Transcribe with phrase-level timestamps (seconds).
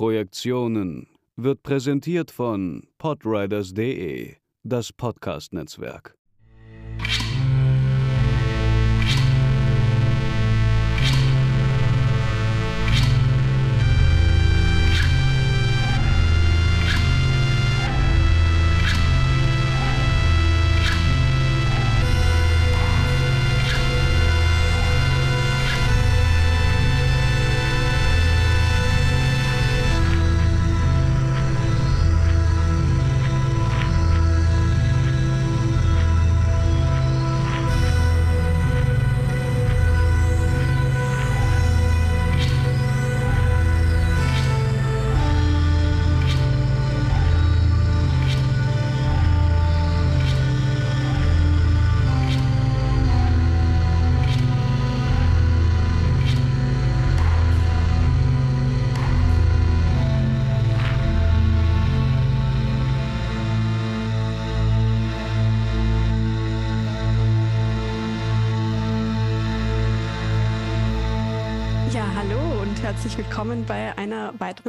[0.00, 6.16] Projektionen wird präsentiert von podriders.de, das Podcast-Netzwerk.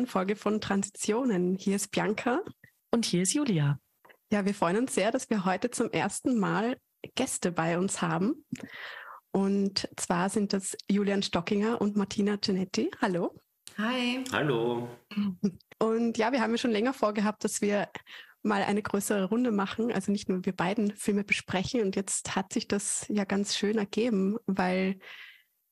[0.01, 1.55] Weiteren Folge von Transitionen.
[1.55, 2.41] Hier ist Bianca.
[2.91, 3.79] Und hier ist Julia.
[4.31, 6.77] Ja, wir freuen uns sehr, dass wir heute zum ersten Mal
[7.15, 8.45] Gäste bei uns haben.
[9.31, 12.89] Und zwar sind das Julian Stockinger und Martina Genetti.
[12.99, 13.35] Hallo.
[13.77, 14.23] Hi.
[14.31, 14.89] Hallo.
[15.79, 17.87] Und ja, wir haben ja schon länger vorgehabt, dass wir
[18.41, 21.81] mal eine größere Runde machen, also nicht nur wir beiden Filme besprechen.
[21.81, 24.97] Und jetzt hat sich das ja ganz schön ergeben, weil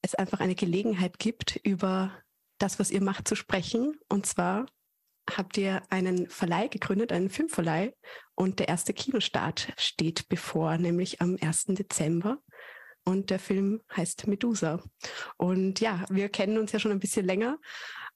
[0.04, 2.12] es einfach eine Gelegenheit gibt, über
[2.60, 3.98] das, was ihr macht, zu sprechen.
[4.10, 4.66] Und zwar
[5.38, 7.94] habt ihr einen Verleih gegründet, einen Filmverleih.
[8.36, 11.66] Und der erste Kinostart steht bevor, nämlich am 1.
[11.70, 12.38] Dezember.
[13.06, 14.84] Und der Film heißt Medusa.
[15.38, 17.58] Und ja, wir kennen uns ja schon ein bisschen länger,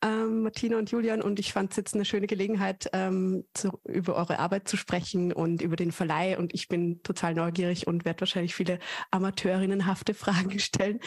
[0.03, 1.21] ähm, Martina und Julian.
[1.21, 5.31] Und ich fand es jetzt eine schöne Gelegenheit, ähm, zu, über eure Arbeit zu sprechen
[5.31, 6.37] und über den Verleih.
[6.37, 10.99] Und ich bin total neugierig und werde wahrscheinlich viele amateurinnenhafte Fragen stellen.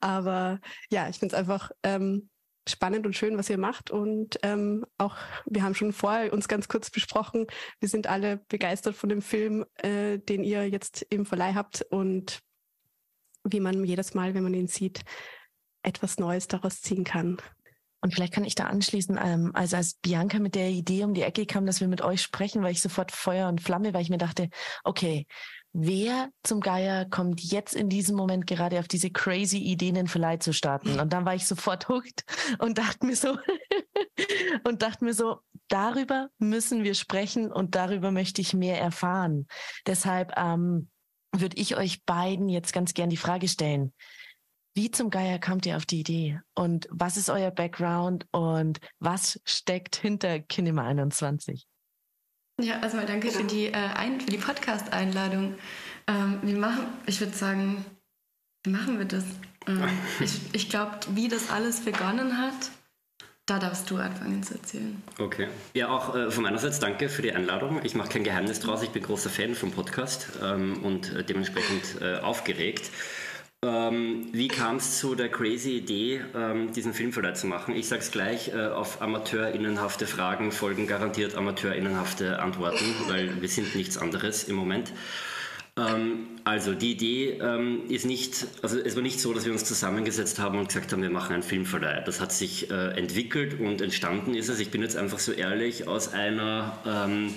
[0.00, 2.28] Aber ja, ich finde es einfach ähm,
[2.70, 3.90] spannend und schön, was ihr macht.
[3.90, 5.16] Und ähm, auch,
[5.46, 7.46] wir haben schon vorher uns ganz kurz besprochen,
[7.78, 12.40] wir sind alle begeistert von dem Film, äh, den ihr jetzt im Verleih habt und
[13.44, 15.02] wie man jedes Mal, wenn man ihn sieht,
[15.82, 17.38] etwas Neues daraus ziehen kann.
[18.02, 21.22] Und vielleicht kann ich da anschließen, ähm, also als Bianca mit der Idee um die
[21.22, 24.10] Ecke kam, dass wir mit euch sprechen, war ich sofort Feuer und Flamme, weil ich
[24.10, 24.48] mir dachte,
[24.84, 25.26] okay,
[25.72, 30.38] wer zum Geier kommt jetzt in diesem Moment gerade auf diese crazy Idee, einen Verleih
[30.38, 30.98] zu starten?
[30.98, 32.24] Und dann war ich sofort hooked
[32.58, 33.38] und dachte mir so,
[34.64, 39.46] und dachte mir so, darüber müssen wir sprechen und darüber möchte ich mehr erfahren.
[39.86, 40.88] Deshalb ähm,
[41.32, 43.92] würde ich euch beiden jetzt ganz gern die Frage stellen.
[44.74, 46.40] Wie zum Geier kamt ihr auf die Idee?
[46.54, 48.26] Und was ist euer Background?
[48.30, 51.66] Und was steckt hinter Kinema 21?
[52.62, 55.54] Ja, erstmal danke für die, äh, Ein für die Podcast-Einladung.
[56.06, 57.84] Ähm, wie machen, ich würde sagen,
[58.64, 59.24] wie machen wir das?
[59.66, 59.82] Ähm,
[60.20, 62.70] ich ich glaube, wie das alles begonnen hat,
[63.46, 65.02] da darfst du anfangen zu erzählen.
[65.18, 65.48] Okay.
[65.74, 67.80] Ja, auch äh, von meiner Seite danke für die Einladung.
[67.82, 72.00] Ich mache kein Geheimnis draus, ich bin großer Fan vom Podcast ähm, und äh, dementsprechend
[72.00, 72.90] äh, aufgeregt.
[73.62, 77.76] Ähm, wie kam es zu der crazy Idee, ähm, diesen Filmverleih zu machen?
[77.76, 83.74] Ich sage es gleich, äh, auf amateurinnenhafte Fragen folgen garantiert amateurinnenhafte Antworten, weil wir sind
[83.74, 84.94] nichts anderes im Moment.
[85.76, 89.66] Ähm, also die Idee ähm, ist nicht, also es war nicht so, dass wir uns
[89.66, 92.00] zusammengesetzt haben und gesagt haben, wir machen einen Filmverleih.
[92.00, 94.58] Das hat sich äh, entwickelt und entstanden ist es.
[94.60, 97.34] Ich bin jetzt einfach so ehrlich aus einer ähm,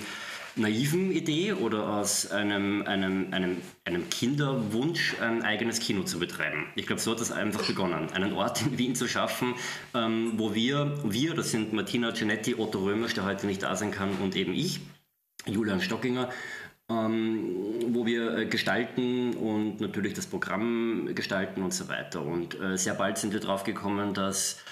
[0.56, 6.66] naiven Idee oder aus einem, einem, einem, einem Kinderwunsch, ein eigenes Kino zu betreiben.
[6.76, 8.10] Ich glaube, so hat das einfach begonnen.
[8.12, 9.54] Einen Ort in Wien zu schaffen,
[9.94, 13.90] ähm, wo wir, wir, das sind Martina Giannetti, Otto Römisch, der heute nicht da sein
[13.90, 14.80] kann, und eben ich,
[15.46, 16.30] Julian Stockinger,
[16.88, 22.22] ähm, wo wir äh, gestalten und natürlich das Programm gestalten und so weiter.
[22.22, 24.62] Und äh, sehr bald sind wir drauf gekommen, dass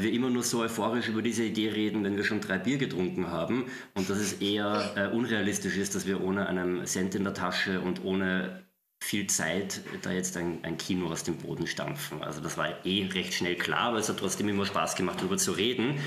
[0.00, 3.30] wir immer nur so euphorisch über diese Idee reden, wenn wir schon drei Bier getrunken
[3.30, 7.34] haben und dass es eher äh, unrealistisch ist, dass wir ohne einen Cent in der
[7.34, 8.62] Tasche und ohne
[9.02, 12.22] viel Zeit da jetzt ein, ein, Kino aus dem Boden stampfen.
[12.22, 15.36] Also das war eh recht schnell klar, aber es hat trotzdem immer Spaß gemacht, darüber
[15.36, 15.98] zu reden.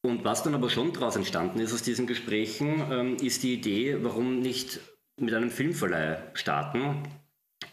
[0.00, 3.98] Und was dann aber schon daraus entstanden ist aus diesen Gesprächen, ähm, ist die Idee,
[4.00, 4.80] warum nicht
[5.20, 7.02] mit einem Filmverleih starten.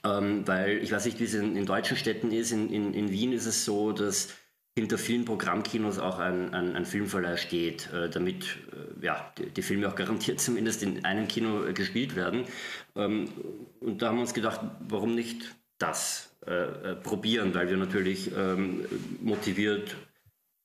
[0.04, 2.52] Ähm, weil ich weiß nicht, wie es in, in deutschen Städten ist.
[2.52, 4.30] In, in, in Wien ist es so, dass
[4.78, 9.62] hinter vielen Programmkinos auch ein, ein, ein Filmverleih steht, äh, damit äh, ja, die, die,
[9.62, 12.44] Filme auch garantiert zumindest in einem Kino äh, gespielt werden.
[12.96, 13.30] Ähm,
[13.80, 18.32] und da haben wir uns gedacht, warum nicht das äh, äh, probieren, weil wir natürlich
[18.36, 18.86] ähm,
[19.22, 19.96] motiviert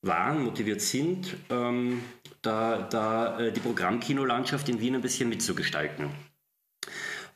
[0.01, 2.01] waren, motiviert sind, ähm,
[2.41, 6.09] da, da äh, die Programmkinolandschaft in Wien ein bisschen mitzugestalten.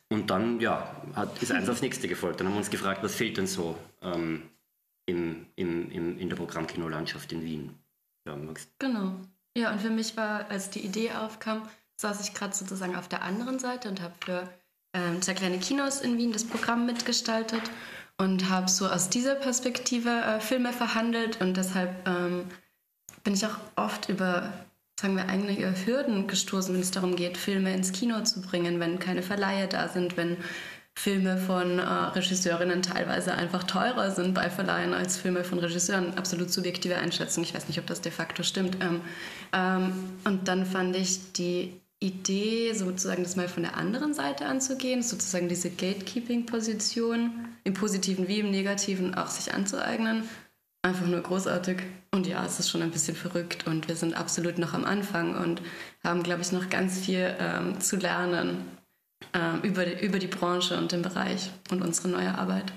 [0.08, 2.40] Und dann, ja, hat, ist eins aufs nächste gefolgt.
[2.40, 4.42] Dann haben wir uns gefragt, was fehlt denn so ähm,
[5.06, 7.78] im, im, im, in der Programmkinolandschaft in Wien?
[8.26, 8.36] Ja,
[8.78, 9.14] genau.
[9.56, 11.62] Ja, und für mich war, als die Idee aufkam,
[11.96, 14.48] saß ich gerade sozusagen auf der anderen Seite und habe für
[14.92, 17.62] ähm, zwei kleine Kinos in Wien das Programm mitgestaltet
[18.18, 22.44] und habe so aus dieser Perspektive äh, Filme verhandelt und deshalb ähm,
[23.24, 24.52] bin ich auch oft über
[24.98, 28.98] sagen wir, eigene Hürden gestoßen, wenn es darum geht, Filme ins Kino zu bringen, wenn
[28.98, 30.38] keine Verleihe da sind, wenn
[30.98, 36.16] Filme von äh, Regisseurinnen teilweise einfach teurer sind bei Verleihen als Filme von Regisseuren.
[36.16, 37.44] Absolut subjektive Einschätzung.
[37.44, 38.78] Ich weiß nicht, ob das de facto stimmt.
[38.80, 39.02] Ähm,
[39.52, 39.92] ähm,
[40.24, 45.48] und dann fand ich die Idee, sozusagen das mal von der anderen Seite anzugehen, sozusagen
[45.48, 47.30] diese Gatekeeping-Position
[47.64, 50.24] im Positiven wie im Negativen auch sich anzueignen
[50.86, 51.82] einfach nur großartig.
[52.12, 55.36] Und ja, es ist schon ein bisschen verrückt und wir sind absolut noch am Anfang
[55.36, 55.60] und
[56.02, 58.64] haben, glaube ich, noch ganz viel ähm, zu lernen
[59.32, 62.72] ähm, über, über die Branche und den Bereich und unsere neue Arbeit.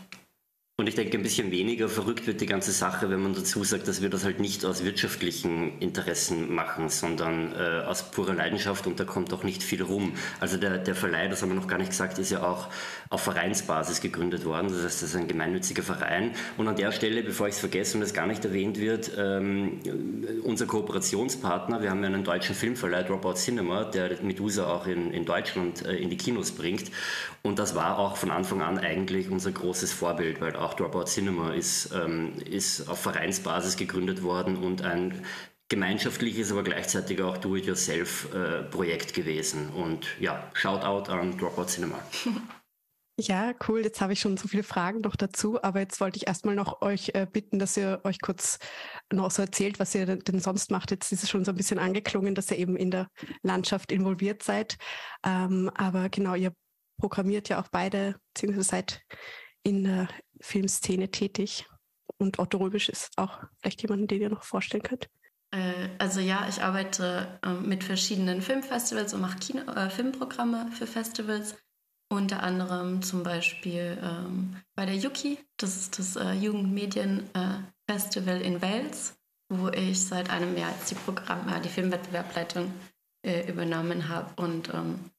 [0.79, 3.89] Und ich denke, ein bisschen weniger verrückt wird die ganze Sache, wenn man dazu sagt,
[3.89, 8.97] dass wir das halt nicht aus wirtschaftlichen Interessen machen, sondern äh, aus purer Leidenschaft und
[8.97, 10.13] da kommt auch nicht viel rum.
[10.39, 12.69] Also der, der Verleih, das haben wir noch gar nicht gesagt, ist ja auch
[13.09, 14.69] auf Vereinsbasis gegründet worden.
[14.69, 16.31] Das heißt, das ist ein gemeinnütziger Verein.
[16.57, 19.81] Und an der Stelle, bevor ich es vergesse und es gar nicht erwähnt wird, ähm,
[20.43, 25.25] unser Kooperationspartner, wir haben ja einen deutschen Filmverleih, Dropout Cinema, der Medusa auch in, in
[25.25, 26.89] Deutschland äh, in die Kinos bringt.
[27.41, 31.05] Und das war auch von Anfang an eigentlich unser großes Vorbild, weil auch auch Dropout
[31.05, 35.25] Cinema ist, ähm, ist auf Vereinsbasis gegründet worden und ein
[35.67, 39.69] gemeinschaftliches, aber gleichzeitig auch Do-it-yourself-Projekt äh, gewesen.
[39.69, 41.99] Und ja, Shoutout an Dropout Cinema.
[43.21, 43.83] Ja, cool.
[43.83, 46.81] Jetzt habe ich schon so viele Fragen noch dazu, aber jetzt wollte ich erstmal noch
[46.81, 48.59] euch äh, bitten, dass ihr euch kurz
[49.11, 50.89] noch so erzählt, was ihr denn sonst macht.
[50.91, 53.09] Jetzt ist es schon so ein bisschen angeklungen, dass ihr eben in der
[53.41, 54.77] Landschaft involviert seid.
[55.25, 56.53] Ähm, aber genau, ihr
[56.97, 59.01] programmiert ja auch beide, beziehungsweise seid
[59.63, 60.07] in der
[60.39, 61.65] Filmszene tätig.
[62.17, 65.09] Und Otto Röbisch ist auch vielleicht jemand, den ihr noch vorstellen könnt.
[65.51, 70.87] Äh, also ja, ich arbeite äh, mit verschiedenen Filmfestivals und mache Kino, äh, Filmprogramme für
[70.87, 71.55] Festivals.
[72.11, 79.13] Unter anderem zum Beispiel ähm, bei der Yuki, das ist das äh, Jugendmedienfestival in Wales,
[79.47, 82.73] wo ich seit einem Jahr jetzt die Programm, äh, die Filmwettbewerbleitung
[83.23, 85.11] äh, übernommen habe und ähm,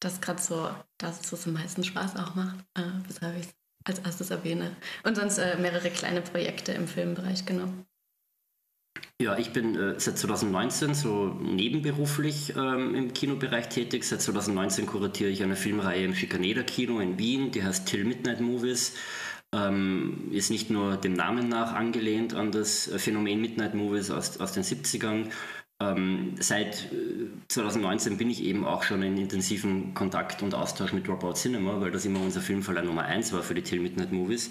[0.00, 2.64] das gerade so, dass es am meisten Spaß auch macht,
[3.06, 3.59] weshalb ich es
[3.90, 4.76] als erstes erwähne.
[5.04, 7.68] Und sonst äh, mehrere kleine Projekte im Filmbereich, genau.
[9.20, 14.04] Ja, ich bin äh, seit 2019 so nebenberuflich ähm, im Kinobereich tätig.
[14.04, 18.40] Seit 2019 kuratiere ich eine Filmreihe im Schikaneder Kino in Wien, die heißt Till Midnight
[18.40, 18.94] Movies.
[19.54, 24.52] Ähm, ist nicht nur dem Namen nach angelehnt an das Phänomen Midnight Movies aus, aus
[24.52, 25.26] den 70ern,
[25.80, 26.88] ähm, seit
[27.48, 31.80] 2019 äh, bin ich eben auch schon in intensiven Kontakt und Austausch mit Dropout Cinema,
[31.80, 34.50] weil das immer unser Filmverleih Nummer 1 war für die Till Midnight Movies.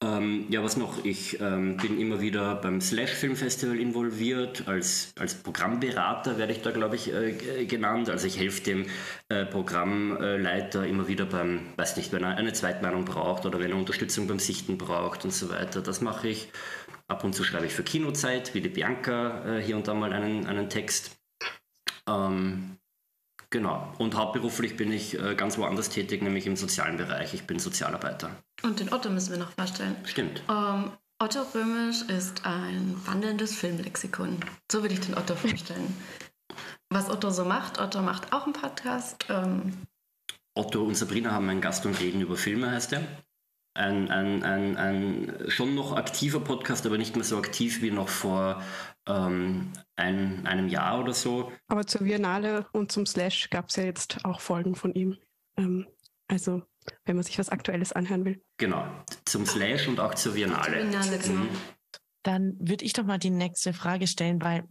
[0.00, 1.04] Ähm, ja, was noch?
[1.04, 4.68] Ich ähm, bin immer wieder beim Slash Film Festival involviert.
[4.68, 8.08] Als, als Programmberater werde ich da, glaube ich, äh, genannt.
[8.08, 8.86] Also ich helfe dem
[9.28, 13.76] äh, Programmleiter immer wieder beim, weiß nicht, wenn er eine Zweitmeinung braucht oder wenn er
[13.76, 15.80] Unterstützung beim Sichten braucht und so weiter.
[15.80, 16.48] Das mache ich.
[17.08, 20.12] Ab und zu schreibe ich für Kinozeit, wie die Bianca, äh, hier und da mal
[20.12, 21.18] einen, einen Text.
[22.06, 22.76] Ähm,
[23.48, 23.94] genau.
[23.96, 27.32] Und hauptberuflich bin ich äh, ganz woanders tätig, nämlich im sozialen Bereich.
[27.32, 28.30] Ich bin Sozialarbeiter.
[28.62, 29.96] Und den Otto müssen wir noch vorstellen.
[30.04, 30.42] Stimmt.
[30.50, 34.36] Ähm, Otto Römisch ist ein wandelndes Filmlexikon.
[34.70, 35.96] So würde ich den Otto vorstellen.
[36.90, 39.24] Was Otto so macht, Otto macht auch einen Podcast.
[39.30, 39.72] Ähm,
[40.54, 43.02] Otto und Sabrina haben einen Gast und reden über Filme, heißt er
[43.78, 48.08] ein, ein, ein, ein schon noch aktiver Podcast, aber nicht mehr so aktiv wie noch
[48.08, 48.62] vor
[49.06, 51.52] ähm, ein, einem Jahr oder so.
[51.68, 55.16] Aber zur Biennale und zum Slash gab es ja jetzt auch Folgen von ihm.
[55.56, 55.86] Ähm,
[56.26, 56.62] also
[57.04, 58.42] wenn man sich was Aktuelles anhören will.
[58.58, 58.86] Genau,
[59.24, 60.80] zum Slash und auch zur Biennale.
[60.80, 61.40] Zur Biennale genau.
[61.42, 61.48] Mhm.
[62.22, 64.64] Dann würde ich doch mal die nächste Frage stellen, weil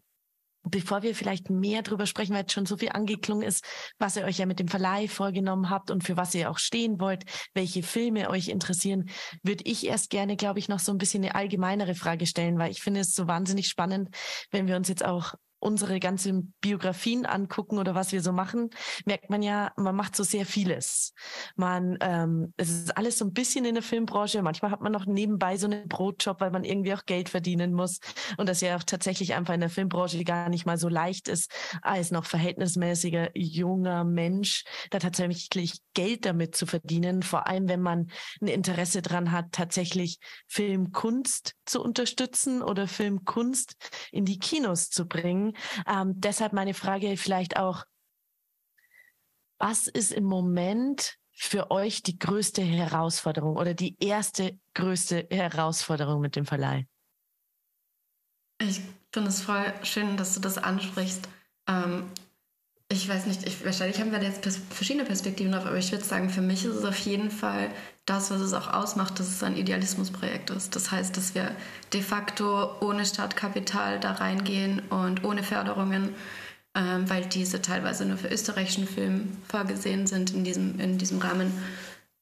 [0.70, 3.64] bevor wir vielleicht mehr drüber sprechen, weil jetzt schon so viel angeklungen ist,
[3.98, 7.00] was ihr euch ja mit dem Verleih vorgenommen habt und für was ihr auch stehen
[7.00, 9.10] wollt, welche Filme euch interessieren,
[9.44, 12.72] würde ich erst gerne, glaube ich, noch so ein bisschen eine allgemeinere Frage stellen, weil
[12.72, 14.10] ich finde es so wahnsinnig spannend,
[14.52, 18.70] wenn wir uns jetzt auch unsere ganzen Biografien angucken oder was wir so machen,
[19.06, 21.14] merkt man ja, man macht so sehr vieles.
[21.56, 24.42] Man, ähm, es ist alles so ein bisschen in der Filmbranche.
[24.42, 28.00] Manchmal hat man noch nebenbei so einen Brotjob, weil man irgendwie auch Geld verdienen muss
[28.38, 31.52] und das ja auch tatsächlich einfach in der Filmbranche gar nicht mal so leicht ist,
[31.82, 37.24] als noch verhältnismäßiger junger Mensch da tatsächlich Geld damit zu verdienen.
[37.24, 38.12] Vor allem, wenn man
[38.42, 43.76] ein Interesse dran hat, tatsächlich Filmkunst zu unterstützen oder Filmkunst
[44.12, 45.47] in die Kinos zu bringen.
[45.88, 47.86] Ähm, deshalb meine Frage vielleicht auch,
[49.60, 56.36] was ist im Moment für euch die größte Herausforderung oder die erste größte Herausforderung mit
[56.36, 56.88] dem Verleih?
[58.60, 61.28] Ich finde es voll schön, dass du das ansprichst.
[61.68, 62.12] Ähm,
[62.90, 66.06] ich weiß nicht, ich, wahrscheinlich haben wir jetzt pers verschiedene Perspektiven drauf, aber ich würde
[66.06, 67.70] sagen, für mich ist es auf jeden Fall
[68.06, 70.74] das, was es auch ausmacht, dass es ein Idealismusprojekt ist.
[70.76, 71.52] Das heißt, dass wir
[71.92, 76.16] de facto ohne Startkapital da reingehen und ohne Förderungen,
[76.76, 81.52] ähm, weil diese teilweise nur für österreichischen Film vorgesehen sind in diesem, in diesem Rahmen.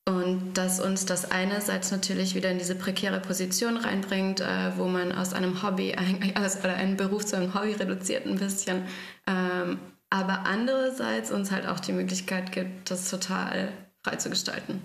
[0.07, 5.11] Und dass uns das einerseits natürlich wieder in diese prekäre Position reinbringt, äh, wo man
[5.11, 8.83] aus einem Hobby, ein, aus, oder einen Beruf zu einem Hobby reduziert ein bisschen,
[9.27, 13.71] ähm, aber andererseits uns halt auch die Möglichkeit gibt, das total
[14.03, 14.81] frei zu gestalten.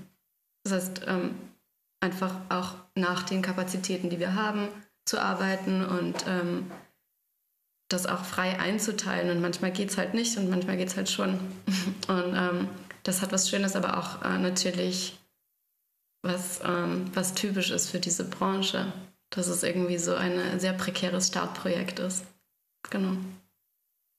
[0.64, 1.34] Das heißt, ähm,
[2.00, 4.68] einfach auch nach den Kapazitäten, die wir haben,
[5.04, 6.70] zu arbeiten und ähm,
[7.88, 9.30] das auch frei einzuteilen.
[9.30, 11.38] Und manchmal geht es halt nicht und manchmal geht es halt schon.
[12.08, 12.68] Und ähm,
[13.02, 15.18] das hat was Schönes, aber auch äh, natürlich
[16.22, 18.92] was, ähm, was typisch ist für diese Branche,
[19.30, 22.24] dass es irgendwie so ein sehr prekäres Startprojekt ist.
[22.90, 23.16] Genau.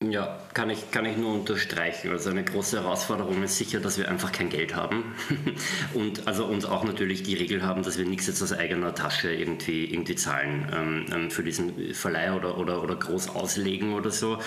[0.03, 2.09] Ja, kann ich, kann ich nur unterstreichen.
[2.09, 5.13] Also eine große Herausforderung ist sicher, dass wir einfach kein Geld haben
[5.93, 9.31] und also uns auch natürlich die Regel haben, dass wir nichts jetzt aus eigener Tasche
[9.31, 14.39] irgendwie, irgendwie zahlen ähm, ähm, für diesen Verleih oder, oder, oder groß auslegen oder so.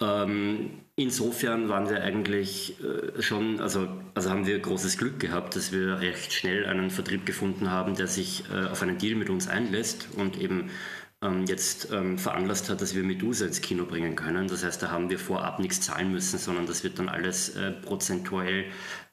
[0.00, 5.70] Ähm, insofern waren wir eigentlich äh, schon, also, also haben wir großes Glück gehabt, dass
[5.70, 9.46] wir recht schnell einen Vertrieb gefunden haben, der sich äh, auf einen Deal mit uns
[9.46, 10.70] einlässt und eben
[11.46, 14.48] jetzt ähm, veranlasst hat, dass wir Medusa ins Kino bringen können.
[14.48, 17.72] Das heißt, da haben wir vorab nichts zahlen müssen, sondern das wird dann alles äh,
[17.72, 18.66] prozentuell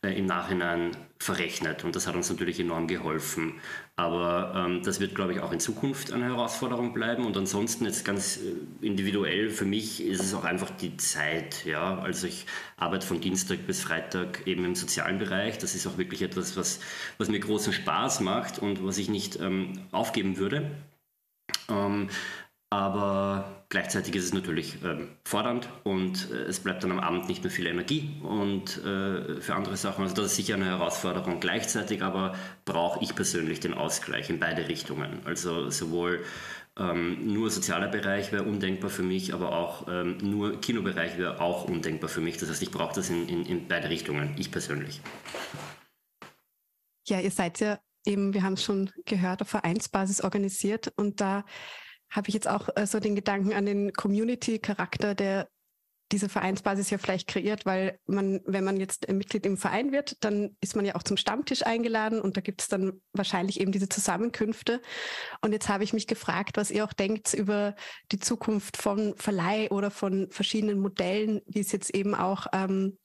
[0.03, 1.85] äh, im Nachhinein verrechnet.
[1.85, 3.53] Und das hat uns natürlich enorm geholfen.
[3.95, 7.25] Aber ähm, das wird, glaube ich, auch in Zukunft eine Herausforderung bleiben.
[7.25, 11.63] Und ansonsten jetzt ganz äh, individuell für mich ist es auch einfach die Zeit.
[11.63, 11.99] Ja?
[11.99, 12.45] Also ich
[12.75, 15.57] arbeite von Dienstag bis Freitag eben im sozialen Bereich.
[15.57, 16.81] Das ist auch wirklich etwas, was,
[17.17, 20.69] was mir großen Spaß macht und was ich nicht ähm, aufgeben würde.
[21.69, 22.09] Ähm,
[22.73, 27.43] aber gleichzeitig ist es natürlich ähm, fordernd und äh, es bleibt dann am Abend nicht
[27.43, 30.01] mehr viel Energie und äh, für andere Sachen.
[30.01, 31.39] Also das ist sicher eine Herausforderung.
[31.39, 32.33] Gleichzeitig aber
[32.65, 35.19] brauche ich persönlich den Ausgleich in beide Richtungen.
[35.23, 36.25] Also sowohl
[36.75, 41.65] ähm, nur sozialer Bereich wäre undenkbar für mich, aber auch ähm, nur Kinobereich wäre auch
[41.65, 42.37] undenkbar für mich.
[42.37, 44.99] Das heißt, ich brauche das in, in, in beide Richtungen, ich persönlich.
[47.07, 50.91] Ja, ihr seid ja eben, wir haben es schon gehört, auf Vereinsbasis organisiert.
[50.95, 51.45] Und da
[52.09, 55.47] habe ich jetzt auch äh, so den Gedanken an den Community-Charakter, der
[56.11, 60.55] diese Vereinsbasis ja vielleicht kreiert, weil man, wenn man jetzt Mitglied im Verein wird, dann
[60.61, 63.89] ist man ja auch zum Stammtisch eingeladen und da gibt es dann wahrscheinlich eben diese
[63.89, 64.79] Zusammenkünfte.
[65.41, 67.75] Und jetzt habe ich mich gefragt, was ihr auch denkt über
[68.11, 72.99] die Zukunft von Verleih oder von verschiedenen Modellen, wie es jetzt eben auch ähm,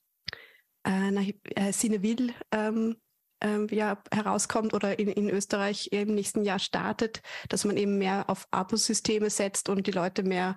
[0.87, 2.97] äh, äh, Cineville ähm,
[3.41, 8.29] ähm, ja, herauskommt oder in, in Österreich im nächsten Jahr startet, dass man eben mehr
[8.29, 10.57] auf Abo-Systeme setzt und die Leute mehr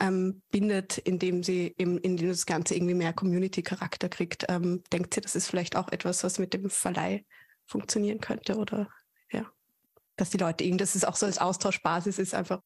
[0.00, 4.46] ähm, bindet, indem sie eben, indem das Ganze irgendwie mehr Community-Charakter kriegt.
[4.48, 7.24] Ähm, denkt ihr, das ist vielleicht auch etwas, was mit dem Verleih
[7.66, 8.88] funktionieren könnte oder
[9.30, 9.46] ja,
[10.16, 12.60] dass die Leute irgendwie, dass es auch so als Austauschbasis ist einfach.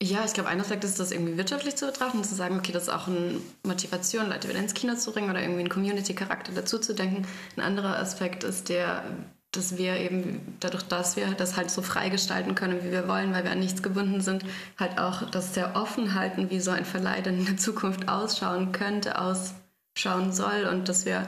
[0.00, 2.88] Ja, ich glaube, einerseits ist das irgendwie wirtschaftlich zu betrachten, zu sagen, okay, das ist
[2.88, 6.94] auch eine Motivation, Leute wieder ins Kino zu bringen oder irgendwie einen Community-Charakter dazu zu
[6.94, 7.26] denken.
[7.56, 9.02] Ein anderer Aspekt ist der,
[9.50, 13.34] dass wir eben dadurch, dass wir das halt so frei gestalten können, wie wir wollen,
[13.34, 14.44] weil wir an nichts gebunden sind,
[14.78, 19.20] halt auch das sehr offen halten, wie so ein Verleih in der Zukunft ausschauen könnte,
[19.20, 21.26] ausschauen soll und dass wir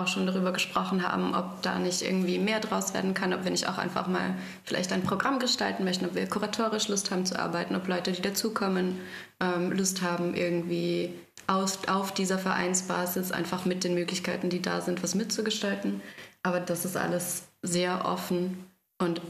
[0.00, 3.50] auch schon darüber gesprochen haben, ob da nicht irgendwie mehr draus werden kann, ob wir
[3.50, 7.38] nicht auch einfach mal vielleicht ein Programm gestalten möchten, ob wir kuratorisch Lust haben zu
[7.38, 8.98] arbeiten, ob Leute, die dazukommen,
[9.40, 11.14] ähm, Lust haben, irgendwie
[11.46, 16.00] aus, auf dieser Vereinsbasis einfach mit den Möglichkeiten, die da sind, was mitzugestalten.
[16.42, 18.64] Aber das ist alles sehr offen
[18.98, 19.20] und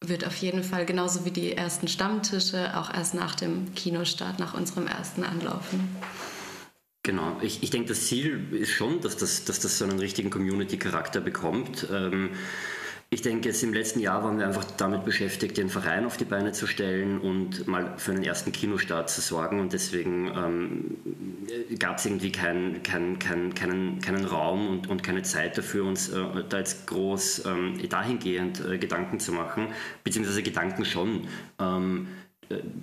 [0.00, 4.54] wird auf jeden Fall genauso wie die ersten Stammtische auch erst nach dem Kinostart, nach
[4.54, 5.96] unserem ersten anlaufen.
[7.04, 10.30] Genau, ich, ich denke, das Ziel ist schon, dass das, dass das so einen richtigen
[10.30, 11.86] Community-Charakter bekommt.
[11.92, 12.30] Ähm,
[13.10, 16.24] ich denke, jetzt im letzten Jahr waren wir einfach damit beschäftigt, den Verein auf die
[16.24, 19.60] Beine zu stellen und mal für einen ersten Kinostart zu sorgen.
[19.60, 20.96] Und deswegen ähm,
[21.78, 26.08] gab es irgendwie kein, kein, kein, keinen, keinen Raum und, und keine Zeit dafür, uns
[26.08, 29.68] äh, da jetzt groß ähm, dahingehend äh, Gedanken zu machen,
[30.04, 31.28] beziehungsweise Gedanken schon.
[31.60, 32.23] Ähm, äh,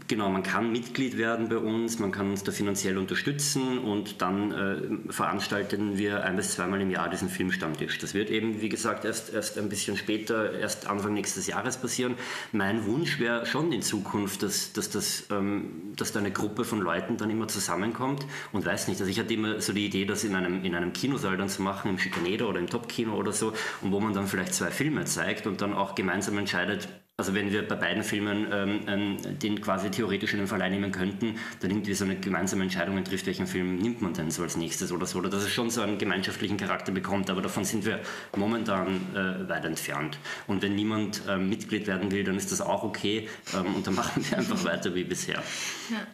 [0.07, 4.51] genau, man kann Mitglied werden bei uns, man kann uns da finanziell unterstützen und dann
[4.51, 7.97] äh, veranstalten wir ein bis zweimal im Jahr diesen Filmstammtisch.
[7.99, 12.15] Das wird eben, wie gesagt, erst, erst ein bisschen später, erst Anfang nächstes Jahres passieren.
[12.51, 16.79] Mein Wunsch wäre schon in Zukunft, dass, dass, das, ähm, dass da eine Gruppe von
[16.79, 20.23] Leuten dann immer zusammenkommt und weiß nicht, also ich hatte immer so die Idee, das
[20.23, 23.53] in einem, in einem Kinosaal dann zu machen, im Schikaneder oder im Top-Kino oder so,
[23.81, 26.87] und wo man dann vielleicht zwei Filme zeigt und dann auch gemeinsam entscheidet,
[27.21, 30.91] also wenn wir bei beiden Filmen ähm, ähm, den quasi theoretisch in den Verleih nehmen
[30.91, 34.57] könnten, dann irgendwie so eine gemeinsame Entscheidung trifft, welchen Film nimmt man denn so als
[34.57, 37.85] nächstes oder so, oder dass es schon so einen gemeinschaftlichen Charakter bekommt, aber davon sind
[37.85, 37.99] wir
[38.35, 40.17] momentan äh, weit entfernt.
[40.47, 43.93] Und wenn niemand äh, Mitglied werden will, dann ist das auch okay ähm, und dann
[44.01, 45.43] machen wir einfach weiter wie bisher.
[45.91, 46.07] Ja.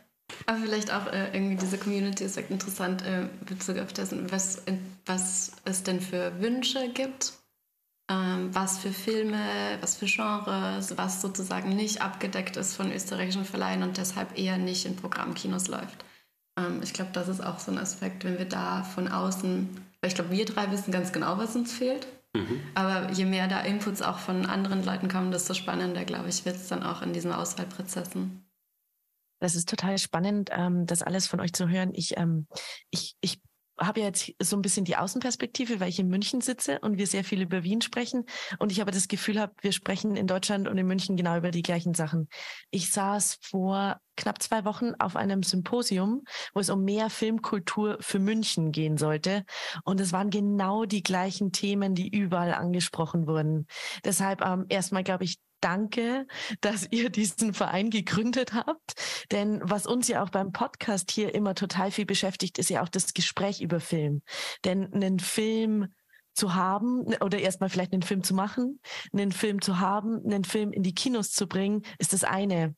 [0.45, 4.61] Aber vielleicht auch äh, irgendwie diese Community ist interessant äh, Bezug auf dessen, was,
[5.05, 7.31] was es denn für Wünsche gibt
[8.09, 13.83] ähm, was für Filme, was für Genres, was sozusagen nicht abgedeckt ist von österreichischen Verleihen
[13.83, 16.05] und deshalb eher nicht in Programmkinos läuft.
[16.57, 19.69] Ähm, ich glaube, das ist auch so ein Aspekt, wenn wir da von außen,
[20.01, 22.07] weil ich glaube, wir drei wissen ganz genau, was uns fehlt.
[22.35, 22.61] Mhm.
[22.75, 26.55] Aber je mehr da Inputs auch von anderen Leuten kommen, desto spannender, glaube ich, wird
[26.55, 28.43] es dann auch in diesen Auswahlprozessen.
[29.39, 31.91] Das ist total spannend, ähm, das alles von euch zu hören.
[31.93, 32.47] Ich, ähm,
[32.89, 33.39] ich, ich
[33.79, 37.07] habe ja jetzt so ein bisschen die Außenperspektive, weil ich in München sitze und wir
[37.07, 38.25] sehr viel über Wien sprechen.
[38.59, 41.51] Und ich aber das Gefühl habe, wir sprechen in Deutschland und in München genau über
[41.51, 42.27] die gleichen Sachen.
[42.71, 48.19] Ich saß vor knapp zwei Wochen auf einem Symposium, wo es um mehr Filmkultur für
[48.19, 49.45] München gehen sollte.
[49.83, 53.67] Und es waren genau die gleichen Themen, die überall angesprochen wurden.
[54.03, 56.27] Deshalb ähm, erstmal, glaube ich, danke,
[56.61, 58.93] dass ihr diesen Verein gegründet habt.
[59.31, 62.89] Denn was uns ja auch beim Podcast hier immer total viel beschäftigt, ist ja auch
[62.89, 64.21] das Gespräch über Film.
[64.65, 65.87] Denn einen Film
[66.33, 68.79] zu haben oder erstmal vielleicht einen Film zu machen,
[69.11, 72.75] einen Film zu haben, einen Film in die Kinos zu bringen, ist das eine.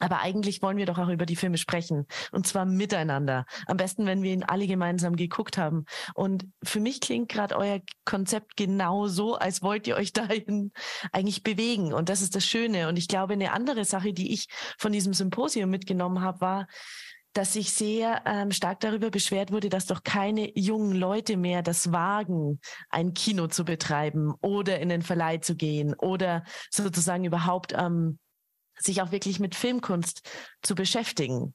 [0.00, 2.06] Aber eigentlich wollen wir doch auch über die Filme sprechen.
[2.32, 3.44] Und zwar miteinander.
[3.66, 5.84] Am besten, wenn wir ihn alle gemeinsam geguckt haben.
[6.14, 10.72] Und für mich klingt gerade euer Konzept genau so, als wollt ihr euch dahin
[11.12, 11.92] eigentlich bewegen.
[11.92, 12.88] Und das ist das Schöne.
[12.88, 16.66] Und ich glaube, eine andere Sache, die ich von diesem Symposium mitgenommen habe, war,
[17.32, 21.92] dass sich sehr ähm, stark darüber beschwert wurde, dass doch keine jungen Leute mehr das
[21.92, 28.18] wagen, ein Kino zu betreiben oder in den Verleih zu gehen oder sozusagen überhaupt ähm,
[28.82, 30.28] sich auch wirklich mit Filmkunst
[30.62, 31.54] zu beschäftigen.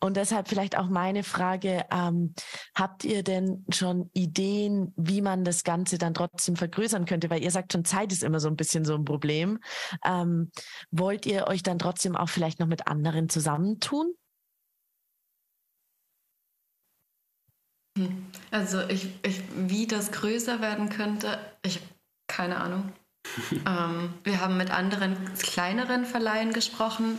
[0.00, 2.34] Und deshalb vielleicht auch meine Frage, ähm,
[2.74, 7.30] habt ihr denn schon Ideen, wie man das Ganze dann trotzdem vergrößern könnte?
[7.30, 9.58] Weil ihr sagt schon, Zeit ist immer so ein bisschen so ein Problem.
[10.04, 10.50] Ähm,
[10.90, 14.14] wollt ihr euch dann trotzdem auch vielleicht noch mit anderen zusammentun?
[17.96, 18.26] Hm.
[18.50, 21.80] Also ich, ich, wie das größer werden könnte, ich
[22.26, 22.92] keine Ahnung.
[23.66, 27.18] ähm, wir haben mit anderen kleineren Verleihen gesprochen,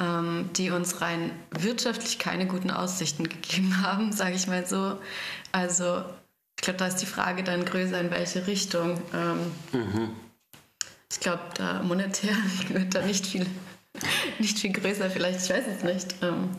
[0.00, 4.98] ähm, die uns rein wirtschaftlich keine guten Aussichten gegeben haben, sage ich mal so.
[5.52, 6.04] Also
[6.58, 9.00] ich glaube, da ist die Frage dann größer, in welche Richtung.
[9.14, 10.10] Ähm, mhm.
[11.10, 12.34] Ich glaube, da monetär
[12.68, 13.46] wird da nicht viel,
[14.38, 16.16] nicht viel größer, vielleicht, ich weiß es nicht.
[16.22, 16.50] Ähm.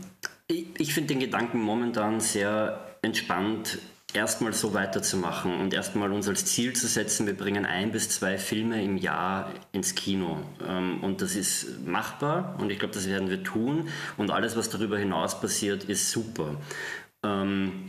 [0.48, 3.80] ich, ich finde den Gedanken momentan sehr entspannt
[4.13, 8.38] erstmal so weiterzumachen und erstmal uns als Ziel zu setzen, wir bringen ein bis zwei
[8.38, 10.38] Filme im Jahr ins Kino.
[10.67, 13.89] Ähm, und das ist machbar und ich glaube, das werden wir tun.
[14.17, 16.56] Und alles, was darüber hinaus passiert, ist super.
[17.24, 17.88] Ähm,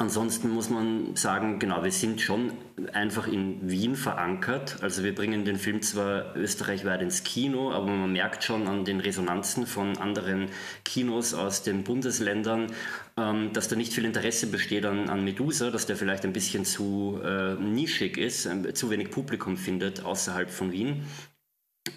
[0.00, 2.52] Ansonsten muss man sagen, genau, wir sind schon
[2.92, 4.76] einfach in Wien verankert.
[4.80, 9.00] Also wir bringen den Film zwar österreichweit ins Kino, aber man merkt schon an den
[9.00, 10.50] Resonanzen von anderen
[10.84, 12.68] Kinos aus den Bundesländern,
[13.16, 16.64] ähm, dass da nicht viel Interesse besteht an, an Medusa, dass der vielleicht ein bisschen
[16.64, 21.02] zu äh, nischig ist, äh, zu wenig Publikum findet außerhalb von Wien.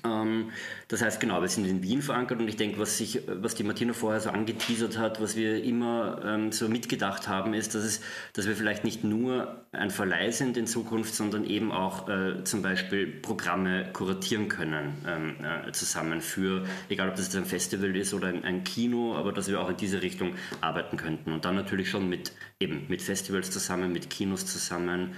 [0.04, 0.52] Ähm,
[0.88, 3.64] das heißt, genau, wir sind in Wien verankert und ich denke, was, sich, was die
[3.64, 8.02] Martina vorher so angeteasert hat, was wir immer ähm, so mitgedacht haben, ist, dass, es,
[8.34, 12.62] dass wir vielleicht nicht nur ein Verleih sind in Zukunft, sondern eben auch äh, zum
[12.62, 18.14] Beispiel Programme kuratieren können ähm, äh, zusammen für, egal ob das jetzt ein Festival ist
[18.14, 21.32] oder ein, ein, Kino, aber dass wir auch in diese Richtung arbeiten könnten.
[21.32, 25.16] Und dann natürlich schon mit, eben mit Festivals zusammen, mit Kinos zusammen.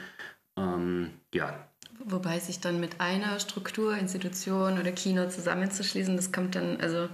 [0.55, 1.67] Ähm, ja,
[2.03, 7.09] Wobei sich dann mit einer Struktur, Institution oder Kino zusammenzuschließen, das kommt dann, also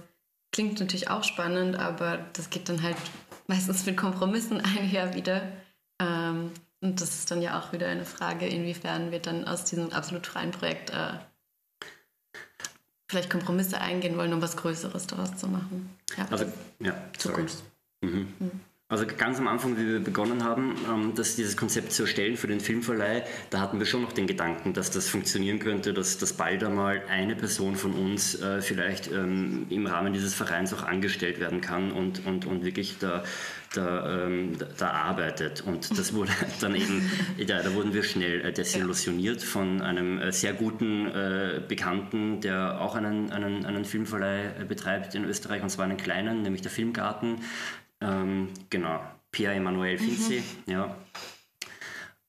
[0.52, 2.96] klingt natürlich auch spannend, aber das geht dann halt
[3.46, 5.42] meistens mit Kompromissen einher wieder.
[6.00, 9.92] Ähm, und das ist dann ja auch wieder eine Frage, inwiefern wir dann aus diesem
[9.92, 11.12] absolut freien Projekt äh,
[13.10, 15.90] vielleicht Kompromisse eingehen wollen, um was Größeres daraus zu machen.
[16.16, 16.26] Ja.
[16.30, 16.46] Also,
[16.78, 17.62] ja, Zukunft.
[18.00, 18.32] Mhm.
[18.38, 18.60] Mhm.
[18.90, 22.48] Also ganz am Anfang, wie wir begonnen haben, ähm, dass dieses Konzept zu erstellen für
[22.48, 26.32] den Filmverleih, da hatten wir schon noch den Gedanken, dass das funktionieren könnte, dass, dass
[26.32, 31.38] bald einmal eine Person von uns äh, vielleicht ähm, im Rahmen dieses Vereins auch angestellt
[31.38, 33.22] werden kann und, und, und wirklich da,
[33.74, 35.62] da, ähm, da arbeitet.
[35.64, 40.32] Und das wurde dann eben, ja, da wurden wir schnell äh, desillusioniert von einem äh,
[40.32, 45.84] sehr guten äh, Bekannten, der auch einen, einen, einen Filmverleih betreibt in Österreich, und zwar
[45.84, 47.36] einen kleinen, nämlich der Filmgarten.
[48.00, 50.72] Ähm, genau, Pierre Emanuel Finzi, mhm.
[50.72, 50.96] ja.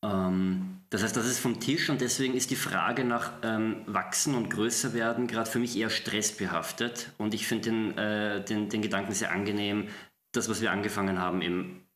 [0.04, 4.36] Ähm, das heißt, das ist vom Tisch und deswegen ist die Frage nach ähm, Wachsen
[4.36, 8.82] und größer werden gerade für mich eher stressbehaftet und ich finde den, äh, den, den
[8.82, 9.88] Gedanken sehr angenehm,
[10.34, 11.88] das, was wir angefangen haben, eben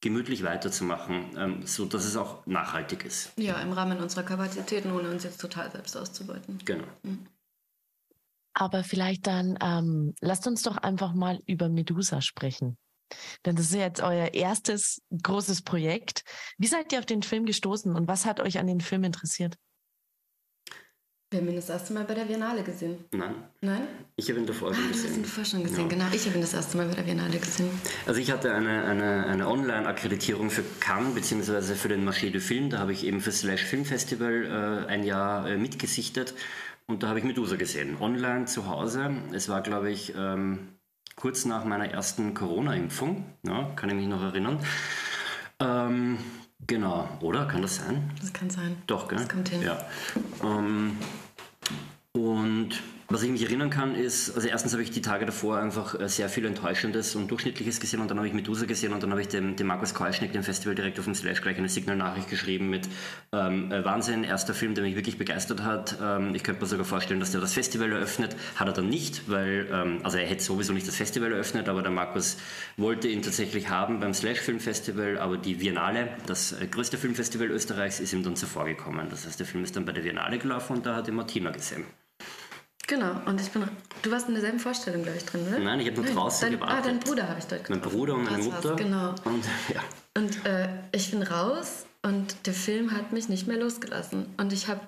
[0.00, 3.32] gemütlich weiterzumachen, ähm, so dass es auch nachhaltig ist.
[3.38, 6.58] Ja, im Rahmen unserer Kapazitäten, ohne uns jetzt total selbst auszubeuten.
[6.64, 6.86] Genau.
[7.02, 7.26] Mhm.
[8.54, 12.78] Aber vielleicht dann, ähm, lasst uns doch einfach mal über Medusa sprechen.
[13.44, 16.22] Denn das ist jetzt euer erstes großes Projekt.
[16.58, 19.56] Wie seid ihr auf den Film gestoßen und was hat euch an den Film interessiert?
[21.30, 23.04] Wir haben ihn das erste Mal bei der Biennale gesehen.
[23.10, 23.34] Nein.
[23.60, 23.88] Nein?
[24.14, 25.02] Ich habe ihn davor schon ah, gesehen.
[25.02, 25.88] Du hast ihn davor schon gesehen, ja.
[25.88, 26.04] genau.
[26.12, 27.68] Ich habe ihn das erste Mal bei der Biennale gesehen.
[28.06, 31.74] Also ich hatte eine, eine, eine Online-Akkreditierung für Cannes bzw.
[31.74, 32.70] für den Marché du Film.
[32.70, 36.32] Da habe ich eben für Slash Film Festival äh, ein Jahr äh, mitgesichtet
[36.86, 37.96] und da habe ich Medusa gesehen.
[38.00, 39.10] Online zu Hause.
[39.32, 40.75] Es war, glaube ich, ähm,
[41.16, 44.60] kurz nach meiner ersten Corona-Impfung, ja, kann ich mich noch erinnern.
[45.58, 46.18] Ähm,
[46.66, 47.46] genau, oder?
[47.46, 48.10] Kann das sein?
[48.20, 48.76] Das kann sein.
[48.86, 49.18] Doch, gell?
[49.18, 49.62] Das kommt hin.
[49.62, 49.78] Ja.
[50.44, 50.98] Ähm,
[52.12, 55.98] und was ich mich erinnern kann, ist, also erstens habe ich die Tage davor einfach
[55.98, 59.10] äh, sehr viel Enttäuschendes und Durchschnittliches gesehen und dann habe ich Medusa gesehen und dann
[59.10, 62.28] habe ich dem, dem Markus Keuschnick, dem Festival direkt auf dem Slash, gleich eine Signalnachricht
[62.28, 62.88] geschrieben mit
[63.32, 65.98] ähm, äh, Wahnsinn, erster Film, der mich wirklich begeistert hat.
[66.02, 68.34] Ähm, ich könnte mir sogar vorstellen, dass der das Festival eröffnet.
[68.56, 71.82] Hat er dann nicht, weil, ähm, also er hätte sowieso nicht das Festival eröffnet, aber
[71.82, 72.38] der Markus
[72.76, 77.50] wollte ihn tatsächlich haben beim Slash Film Festival, aber die Biennale, das äh, größte Filmfestival
[77.50, 79.06] Österreichs, ist ihm dann zuvor gekommen.
[79.10, 81.50] Das heißt, der Film ist dann bei der Biennale gelaufen und da hat ihn Martina
[81.50, 81.84] gesehen.
[82.86, 83.68] Genau, und ich bin.
[84.02, 85.58] Du warst in derselben Vorstellung, glaube ich, drin, oder?
[85.58, 86.78] Nein, ich habe nur draußen dein, gewartet.
[86.78, 87.80] Ah, dein Bruder habe ich dort getroffen.
[87.84, 88.76] Mein Bruder und meine Mutter.
[88.76, 89.14] Genau.
[89.24, 89.44] Und,
[89.74, 89.82] ja.
[90.16, 94.26] und äh, ich bin raus und der Film hat mich nicht mehr losgelassen.
[94.36, 94.80] Und ich habe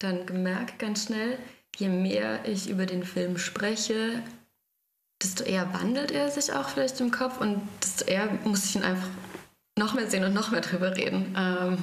[0.00, 1.38] dann gemerkt, ganz schnell,
[1.76, 4.22] je mehr ich über den Film spreche,
[5.22, 8.82] desto eher wandelt er sich auch vielleicht im Kopf und desto eher muss ich ihn
[8.82, 9.08] einfach
[9.78, 11.34] noch mehr sehen und noch mehr drüber reden.
[11.38, 11.78] Ähm,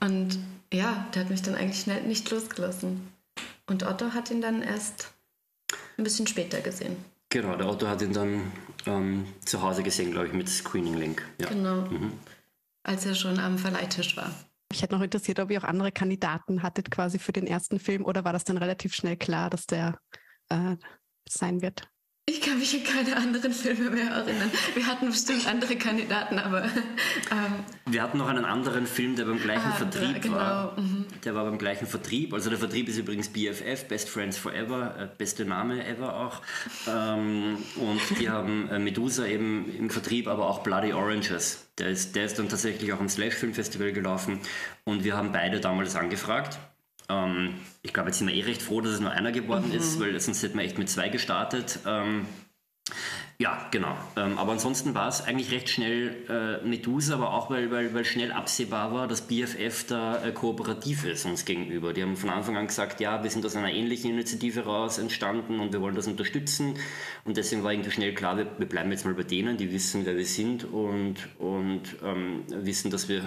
[0.00, 0.38] und
[0.72, 3.12] ja, der hat mich dann eigentlich schnell nicht losgelassen.
[3.68, 5.12] Und Otto hat ihn dann erst
[5.96, 6.96] ein bisschen später gesehen.
[7.28, 8.50] Genau, der Otto hat ihn dann
[8.86, 11.22] ähm, zu Hause gesehen, glaube ich, mit Screening Link.
[11.40, 11.48] Ja.
[11.50, 11.82] Genau.
[11.82, 12.12] Mhm.
[12.82, 14.32] Als er schon am Verleihtisch war.
[14.72, 18.04] Ich hätte noch interessiert, ob ihr auch andere Kandidaten hattet quasi für den ersten Film
[18.04, 19.98] oder war das dann relativ schnell klar, dass der
[20.48, 20.76] äh,
[21.28, 21.88] sein wird?
[22.28, 24.50] Ich kann mich an keine anderen Filme mehr erinnern.
[24.74, 26.64] Wir hatten bestimmt andere Kandidaten, aber.
[26.64, 30.36] Ähm wir hatten noch einen anderen Film, der beim gleichen ah, Vertrieb genau.
[30.36, 30.78] war.
[30.78, 31.06] Mhm.
[31.24, 32.34] Der war beim gleichen Vertrieb.
[32.34, 36.42] Also der Vertrieb ist übrigens BFF, Best Friends Forever, äh, beste Name ever auch.
[36.86, 41.66] Ähm, und die haben äh, Medusa eben im Vertrieb, aber auch Bloody Oranges.
[41.78, 44.40] Der ist, der ist dann tatsächlich auch am Slash Film Festival gelaufen.
[44.84, 46.58] Und wir haben beide damals angefragt.
[47.08, 49.76] Ähm, ich glaube, jetzt sind wir eh recht froh, dass es nur einer geworden mhm.
[49.76, 51.80] ist, weil sonst hätten wir echt mit zwei gestartet.
[51.86, 52.26] Ähm,
[53.40, 53.96] ja, genau.
[54.16, 58.04] Ähm, aber ansonsten war es eigentlich recht schnell äh, Medusa, aber auch weil, weil, weil
[58.04, 61.92] schnell absehbar war, dass BFF da äh, kooperativ ist uns gegenüber.
[61.92, 65.60] Die haben von Anfang an gesagt, ja, wir sind aus einer ähnlichen Initiative raus entstanden
[65.60, 66.74] und wir wollen das unterstützen.
[67.24, 70.04] Und deswegen war irgendwie schnell klar, wir, wir bleiben jetzt mal bei denen, die wissen,
[70.04, 73.22] wer wir sind und, und ähm, wissen, dass wir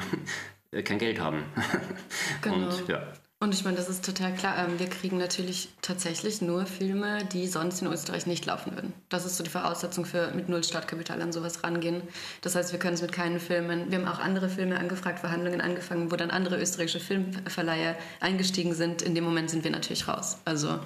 [0.83, 1.43] kein Geld haben.
[2.41, 2.55] Genau.
[2.55, 3.01] Und, ja.
[3.41, 4.55] Und ich meine, das ist total klar.
[4.59, 8.93] Ähm, wir kriegen natürlich tatsächlich nur Filme, die sonst in Österreich nicht laufen würden.
[9.09, 12.03] Das ist so die Voraussetzung für mit Null Startkapital an sowas rangehen.
[12.41, 13.89] Das heißt, wir können es mit keinen Filmen.
[13.89, 19.01] Wir haben auch andere Filme angefragt, Verhandlungen angefangen, wo dann andere österreichische Filmverleiher eingestiegen sind.
[19.01, 20.37] In dem Moment sind wir natürlich raus.
[20.45, 20.79] Also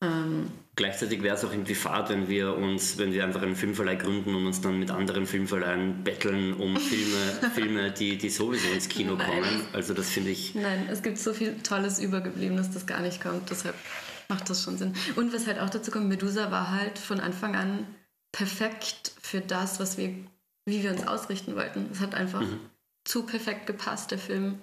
[0.00, 3.96] ähm, Gleichzeitig wäre es auch irgendwie fad, wenn wir uns, wenn wir einfach einen Filmverleih
[3.96, 8.88] gründen und uns dann mit anderen Filmverleihen betteln um Filme, Filme, die, die sowieso ins
[8.88, 9.26] Kino Nein.
[9.26, 9.62] kommen.
[9.74, 10.54] Also das finde ich.
[10.54, 13.50] Nein, es gibt so viel Tolles Übergebliebenes, das gar nicht kommt.
[13.50, 13.74] Deshalb
[14.30, 14.94] macht das schon Sinn.
[15.16, 17.86] Und was halt auch dazu kommt, Medusa war halt von Anfang an
[18.32, 20.14] perfekt für das, was wir,
[20.64, 21.90] wie wir uns ausrichten wollten.
[21.92, 22.58] Es hat einfach mhm.
[23.04, 24.62] zu perfekt gepasst, der Film.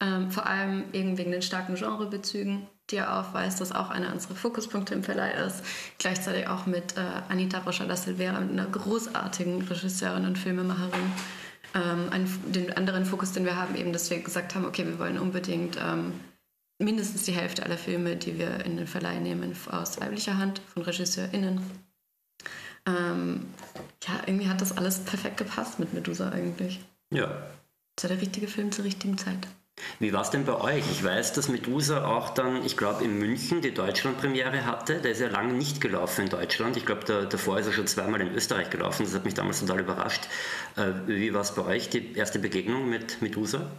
[0.00, 4.34] Ähm, vor allem eben wegen den starken Genrebezügen die er aufweist, das auch einer unserer
[4.34, 5.62] Fokuspunkte im Verleih ist.
[5.98, 11.12] Gleichzeitig auch mit äh, Anita Rocha da Silveira, einer großartigen Regisseurin und Filmemacherin.
[11.74, 14.98] Ähm, ein, den anderen Fokus, den wir haben, eben, dass wir gesagt haben, okay, wir
[14.98, 16.12] wollen unbedingt ähm,
[16.78, 20.82] mindestens die Hälfte aller Filme, die wir in den Verleih nehmen, aus weiblicher Hand, von
[20.82, 21.60] RegisseurInnen.
[22.86, 23.46] Ähm,
[24.06, 26.80] ja, irgendwie hat das alles perfekt gepasst mit Medusa eigentlich.
[27.12, 27.26] Ja.
[27.96, 29.46] Das war der richtige Film zur richtigen Zeit.
[29.98, 30.84] Wie war es denn bei euch?
[30.90, 35.00] Ich weiß, dass Medusa auch dann, ich glaube, in München die Deutschlandpremiere hatte.
[35.00, 36.76] Der ist ja lange nicht gelaufen in Deutschland.
[36.76, 39.04] Ich glaube, da, davor ist er schon zweimal in Österreich gelaufen.
[39.04, 40.28] Das hat mich damals total überrascht.
[40.76, 43.70] Äh, wie war es bei euch, die erste Begegnung mit Medusa?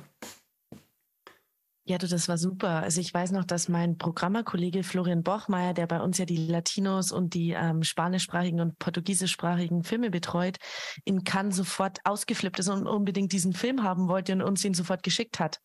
[1.90, 2.84] Ja, du, das war super.
[2.84, 7.12] Also ich weiß noch, dass mein Programmerkollege Florian Bochmeier, der bei uns ja die Latinos
[7.12, 10.58] und die ähm, spanischsprachigen und portugiesischsprachigen Filme betreut,
[11.04, 15.02] in Cannes sofort ausgeflippt ist und unbedingt diesen Film haben wollte und uns ihn sofort
[15.02, 15.62] geschickt hat.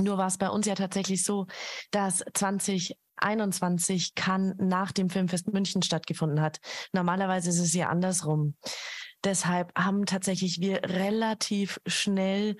[0.00, 1.46] Nur war es bei uns ja tatsächlich so,
[1.90, 6.58] dass 2021 Cannes nach dem Filmfest München stattgefunden hat.
[6.92, 8.56] Normalerweise ist es ja andersrum.
[9.22, 12.56] Deshalb haben tatsächlich wir relativ schnell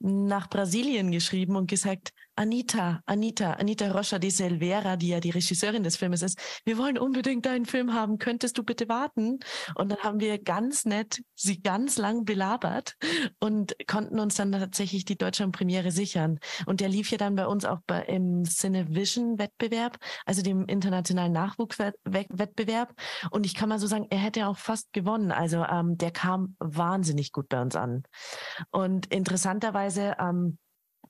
[0.00, 5.82] nach Brasilien geschrieben und gesagt, Anita, Anita, Anita Rocha de Silveira, die ja die Regisseurin
[5.82, 9.38] des Filmes ist, wir wollen unbedingt deinen Film haben, könntest du bitte warten?
[9.74, 12.96] Und dann haben wir ganz nett sie ganz lang belabert
[13.38, 16.38] und konnten uns dann tatsächlich die Deutschland-Premiere sichern.
[16.66, 22.94] Und der lief ja dann bei uns auch bei, im Cinevision-Wettbewerb, also dem internationalen Nachwuchswettbewerb.
[23.30, 25.30] Und ich kann mal so sagen, er hätte auch fast gewonnen.
[25.32, 28.02] Also ähm, der kam wahnsinnig gut bei uns an.
[28.70, 30.58] Und interessanterweise ähm,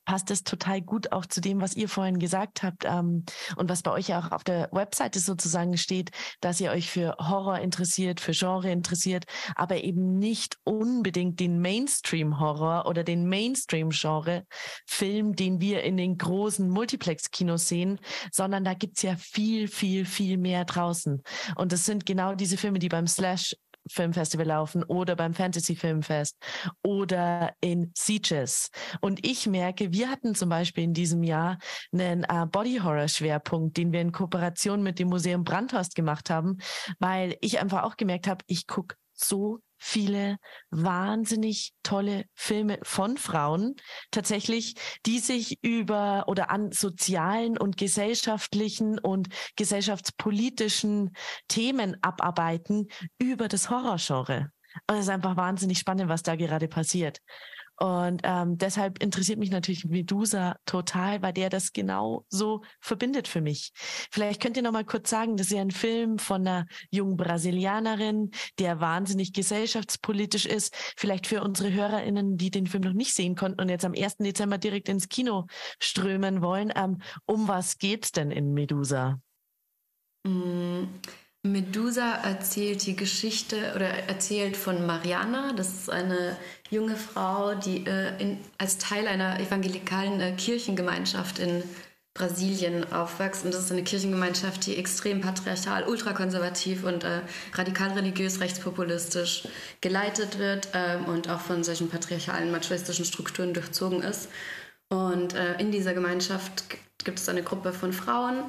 [0.05, 3.25] passt es total gut auch zu dem, was ihr vorhin gesagt habt ähm,
[3.57, 7.59] und was bei euch auch auf der Webseite sozusagen steht, dass ihr euch für Horror
[7.59, 15.83] interessiert, für Genre interessiert, aber eben nicht unbedingt den Mainstream-Horror oder den Mainstream-Genre-Film, den wir
[15.83, 17.99] in den großen Multiplex-Kinos sehen,
[18.31, 21.21] sondern da gibt's ja viel, viel, viel mehr draußen.
[21.55, 23.55] Und das sind genau diese Filme, die beim Slash
[23.89, 26.37] Filmfestival laufen oder beim Fantasy Filmfest
[26.83, 28.69] oder in Sieges.
[29.01, 31.57] Und ich merke, wir hatten zum Beispiel in diesem Jahr
[31.91, 36.57] einen äh, Body Horror Schwerpunkt, den wir in Kooperation mit dem Museum Brandhorst gemacht haben,
[36.99, 40.37] weil ich einfach auch gemerkt habe, ich gucke so viele
[40.71, 43.75] wahnsinnig tolle Filme von Frauen
[44.09, 44.73] tatsächlich,
[45.05, 51.11] die sich über oder an sozialen und gesellschaftlichen und gesellschaftspolitischen
[51.47, 52.87] Themen abarbeiten
[53.19, 54.49] über das Horrorgenre.
[54.89, 57.19] Und es ist einfach wahnsinnig spannend, was da gerade passiert.
[57.77, 63.41] Und ähm, deshalb interessiert mich natürlich Medusa total, weil der das genau so verbindet für
[63.41, 63.71] mich.
[64.11, 67.17] Vielleicht könnt ihr noch mal kurz sagen, das ist ja ein Film von einer jungen
[67.17, 70.73] Brasilianerin, der wahnsinnig gesellschaftspolitisch ist.
[70.95, 74.17] Vielleicht für unsere HörerInnen, die den Film noch nicht sehen konnten und jetzt am 1.
[74.17, 75.47] Dezember direkt ins Kino
[75.79, 76.71] strömen wollen.
[76.75, 79.19] Ähm, um was geht's denn in Medusa?
[80.25, 80.85] Mm.
[81.45, 85.53] Medusa erzählt die Geschichte oder erzählt von Mariana.
[85.53, 86.35] Das ist eine
[86.71, 91.61] junge Frau, die äh, in, als Teil einer evangelikalen äh, Kirchengemeinschaft in
[92.15, 93.45] Brasilien aufwächst.
[93.45, 97.21] Und das ist eine Kirchengemeinschaft, die extrem patriarchal, ultrakonservativ und äh,
[97.53, 99.47] radikal religiös rechtspopulistisch
[99.81, 104.29] geleitet wird ähm, und auch von solchen patriarchalen, machistischen Strukturen durchzogen ist.
[104.89, 106.63] Und äh, in dieser Gemeinschaft
[107.03, 108.45] gibt es eine Gruppe von Frauen,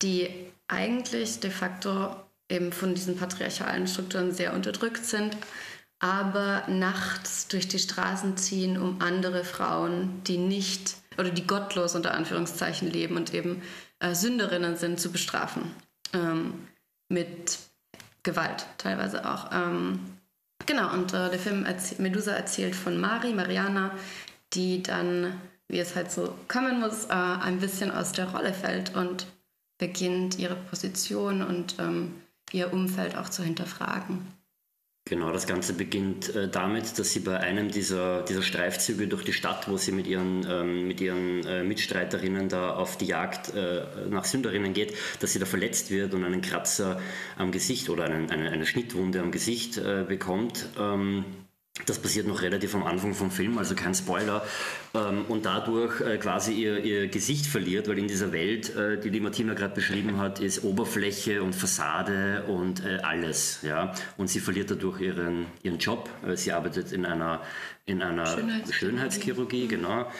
[0.00, 0.30] die
[0.66, 2.14] eigentlich de facto
[2.48, 5.36] eben von diesen patriarchalen Strukturen sehr unterdrückt sind,
[6.00, 12.14] aber nachts durch die Straßen ziehen, um andere Frauen, die nicht oder die gottlos unter
[12.14, 13.62] Anführungszeichen leben und eben
[13.98, 15.74] äh, Sünderinnen sind, zu bestrafen.
[16.12, 16.54] Ähm,
[17.08, 17.58] mit
[18.22, 19.50] Gewalt teilweise auch.
[19.52, 20.00] Ähm,
[20.66, 23.90] genau, und äh, der Film erzäh Medusa erzählt von Mari, Mariana,
[24.52, 28.94] die dann, wie es halt so kommen muss, äh, ein bisschen aus der Rolle fällt
[28.94, 29.26] und
[29.78, 32.14] beginnt ihre Position und ähm,
[32.52, 34.26] ihr Umfeld auch zu hinterfragen.
[35.08, 39.32] Genau, das Ganze beginnt äh, damit, dass sie bei einem dieser, dieser Streifzüge durch die
[39.32, 43.86] Stadt, wo sie mit ihren, ähm, mit ihren äh, Mitstreiterinnen da auf die Jagd äh,
[44.10, 47.00] nach Sünderinnen geht, dass sie da verletzt wird und einen Kratzer
[47.38, 50.66] am Gesicht oder einen, eine, eine Schnittwunde am Gesicht äh, bekommt.
[50.78, 51.24] Ähm,
[51.86, 54.44] das passiert noch relativ am Anfang vom Film, also kein Spoiler.
[54.94, 59.10] Ähm, und dadurch äh, quasi ihr, ihr Gesicht verliert, weil in dieser Welt, äh, die
[59.10, 63.60] die Martina gerade beschrieben hat, ist Oberfläche und Fassade und äh, alles.
[63.62, 63.94] Ja?
[64.16, 66.08] Und sie verliert dadurch ihren, ihren Job.
[66.34, 67.42] Sie arbeitet in einer,
[67.86, 70.10] in einer Schönheitschirurgie, Schönheitschirurgie genau.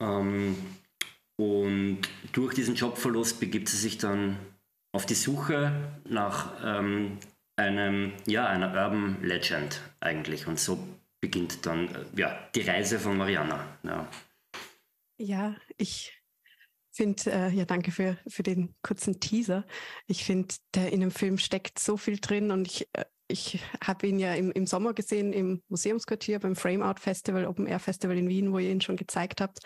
[0.00, 0.56] Ähm,
[1.36, 2.00] und
[2.32, 4.38] durch diesen Jobverlust begibt sie sich dann
[4.92, 5.72] auf die Suche
[6.08, 7.18] nach ähm,
[7.56, 10.46] einem, ja, einer Urban Legend eigentlich.
[10.46, 10.78] Und so
[11.26, 13.78] beginnt dann äh, ja, die Reise von Mariana.
[13.82, 14.08] Ja,
[15.18, 16.12] ja ich
[16.92, 19.66] finde, äh, ja, danke für, für den kurzen Teaser.
[20.06, 24.20] Ich finde, in dem Film steckt so viel drin und ich, äh, ich habe ihn
[24.20, 28.28] ja im, im Sommer gesehen im Museumsquartier beim Frame Out Festival, Open Air Festival in
[28.28, 29.58] Wien, wo ihr ihn schon gezeigt habt.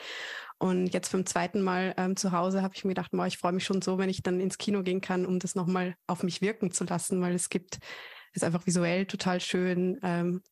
[0.59, 3.53] Und jetzt beim zweiten Mal ähm, zu Hause habe ich mir gedacht, boah, ich freue
[3.53, 6.41] mich schon so, wenn ich dann ins Kino gehen kann, um das nochmal auf mich
[6.41, 7.81] wirken zu lassen, weil es gibt,
[8.33, 10.01] ist einfach visuell total schön.
[10.03, 10.43] Ähm,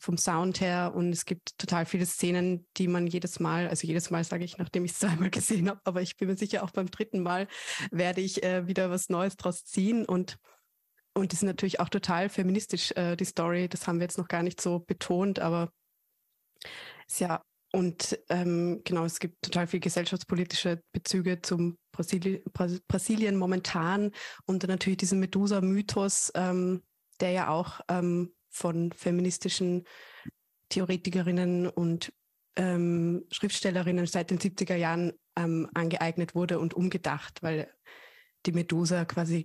[0.00, 4.10] vom Sound her und es gibt total viele Szenen, die man jedes Mal, also jedes
[4.10, 6.70] Mal sage ich, nachdem ich es zweimal gesehen habe, aber ich bin mir sicher, auch
[6.70, 7.46] beim dritten Mal
[7.90, 10.38] werde ich äh, wieder was Neues draus ziehen und
[11.12, 13.68] und die sind natürlich auch total feministisch, äh, die Story.
[13.68, 15.72] Das haben wir jetzt noch gar nicht so betont, aber
[17.18, 22.42] ja, und ähm, genau, es gibt total viel gesellschaftspolitische Bezüge zum Brasili
[22.88, 24.12] Brasilien momentan
[24.46, 26.82] und dann natürlich diesen Medusa-Mythos, ähm,
[27.20, 29.84] der ja auch ähm, von feministischen
[30.68, 32.12] Theoretikerinnen und
[32.56, 37.72] ähm, Schriftstellerinnen seit den 70er Jahren ähm, angeeignet wurde und umgedacht, weil
[38.46, 39.44] die Medusa quasi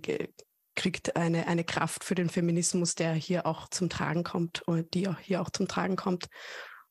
[0.74, 5.08] kriegt eine, eine Kraft für den Feminismus, der hier auch zum Tragen kommt und die
[5.08, 6.28] auch hier auch zum Tragen kommt.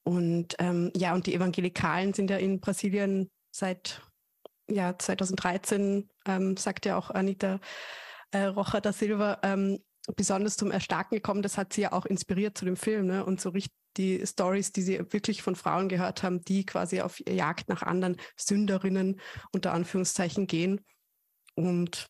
[0.04, 4.02] Und ähm, ja, und die Evangelikalen sind ja in Brasilien seit
[4.68, 7.60] ja, 2013, ähm, sagt ja auch Anita
[8.32, 9.80] äh, Rocha da Silva, ähm,
[10.16, 11.42] besonders zum Erstarken gekommen.
[11.42, 13.08] Das hat sie ja auch inspiriert zu dem Film.
[13.08, 13.26] Ne?
[13.26, 17.20] Und so richtig die Stories, die sie wirklich von Frauen gehört haben, die quasi auf
[17.28, 19.20] Jagd nach anderen Sünderinnen
[19.52, 20.82] unter Anführungszeichen gehen.
[21.56, 22.08] Und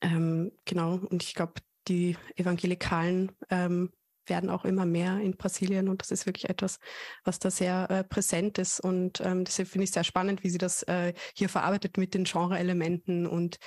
[0.00, 1.54] ähm, genau, und ich glaube,
[1.88, 3.90] die Evangelikalen ähm,
[4.26, 6.78] werden auch immer mehr in Brasilien und das ist wirklich etwas,
[7.24, 10.56] was da sehr äh, präsent ist und ähm, deshalb finde ich sehr spannend, wie sie
[10.56, 13.58] das äh, hier verarbeitet mit den Genre-Elementen und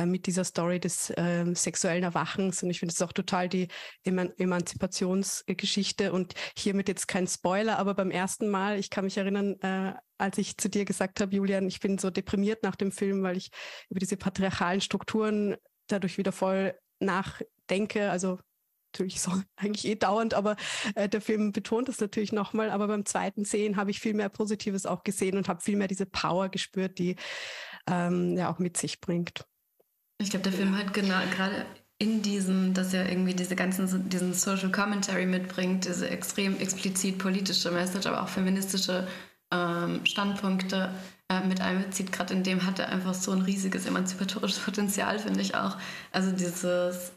[0.00, 3.68] äh, mit dieser Story des äh, sexuellen Erwachens und ich finde es auch total die
[4.04, 9.60] Eman Emanzipationsgeschichte und hiermit jetzt kein Spoiler, aber beim ersten Mal, ich kann mich erinnern,
[9.60, 13.22] äh, als ich zu dir gesagt habe, Julian, ich bin so deprimiert nach dem Film,
[13.22, 13.50] weil ich
[13.90, 18.10] über diese patriarchalen Strukturen dadurch wieder voll nachdenke.
[18.10, 18.38] Also
[18.92, 20.56] natürlich so eigentlich eh dauernd, aber
[20.94, 22.70] äh, der Film betont das natürlich nochmal.
[22.70, 25.88] Aber beim zweiten Sehen habe ich viel mehr Positives auch gesehen und habe viel mehr
[25.88, 27.16] diese Power gespürt, die
[27.86, 29.46] ähm, ja auch mit sich bringt.
[30.20, 31.64] Ich glaube, der Film hat genau gerade
[31.98, 37.70] in diesem, dass er irgendwie diese ganzen, diesen Social Commentary mitbringt, diese extrem explizit politische
[37.70, 39.06] Message, aber auch feministische
[39.50, 40.90] ähm, Standpunkte
[41.30, 42.12] äh, mit einbezieht.
[42.12, 45.78] Gerade in dem hat er einfach so ein riesiges emanzipatorisches Potenzial, finde ich auch.
[46.12, 47.12] Also dieses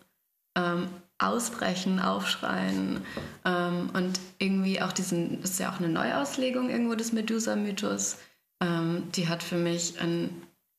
[0.57, 0.87] ähm,
[1.17, 3.01] Ausbrechen, Aufschreien
[3.43, 8.17] ähm, und irgendwie auch diesen, das ist ja auch eine Neuauslegung irgendwo des Medusa-Mythos,
[8.61, 10.29] ähm, die hat für mich eine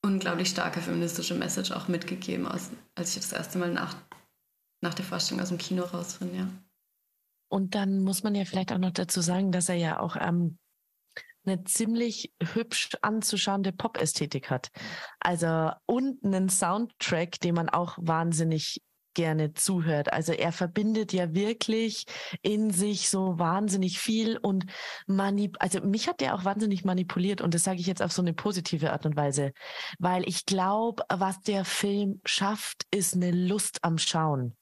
[0.04, 3.96] unglaublich starke feministische Message auch mitgegeben, als, ich das erste Mal nach,
[4.82, 6.48] nach der Vorstellung aus dem Kino raus bin, ja.
[7.48, 10.58] Und dann muss man ja vielleicht auch noch dazu sagen, dass er ja auch ähm,
[11.46, 14.70] eine ziemlich hübsch anzuschauende Pop-Ästhetik hat.
[15.20, 18.82] Also und einen Soundtrack, den man auch wahnsinnig
[19.14, 20.12] gerne zuhört.
[20.12, 22.06] Also er verbindet ja wirklich
[22.42, 24.66] in sich so wahnsinnig viel und
[25.06, 28.22] manip also mich hat der auch wahnsinnig manipuliert und das sage ich jetzt auf so
[28.22, 29.52] eine positive Art und Weise,
[29.98, 34.56] weil ich glaube, was der Film schafft, ist eine Lust am Schauen.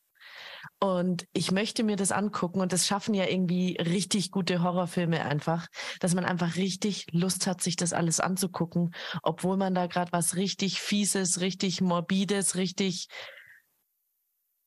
[0.78, 5.68] Und ich möchte mir das angucken und das schaffen ja irgendwie richtig gute Horrorfilme einfach,
[6.00, 10.36] dass man einfach richtig Lust hat, sich das alles anzugucken, obwohl man da gerade was
[10.36, 13.08] richtig Fieses, richtig Morbides, richtig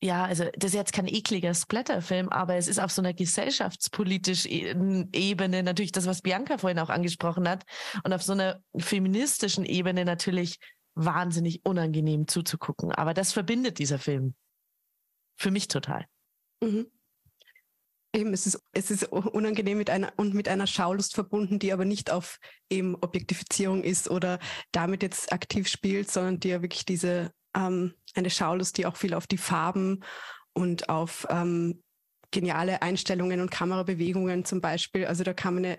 [0.01, 5.09] ja, also das ist jetzt kein ekliger Splatterfilm, aber es ist auf so einer gesellschaftspolitischen
[5.13, 7.63] Ebene natürlich das, was Bianca vorhin auch angesprochen hat
[8.03, 10.59] und auf so einer feministischen Ebene natürlich
[10.95, 12.91] wahnsinnig unangenehm zuzugucken.
[12.91, 14.35] Aber das verbindet dieser Film.
[15.37, 16.05] Für mich total.
[16.61, 16.87] Mhm.
[18.13, 21.83] Eben, es ist, es ist unangenehm mit einer und mit einer Schaulust verbunden, die aber
[21.83, 24.39] nicht auf eben Objektifizierung ist oder
[24.71, 29.13] damit jetzt aktiv spielt, sondern die ja wirklich diese ähm, eine Schaulust, die auch viel
[29.13, 30.03] auf die Farben
[30.53, 31.83] und auf ähm,
[32.31, 35.05] geniale Einstellungen und Kamerabewegungen zum Beispiel.
[35.05, 35.75] Also da kann man ja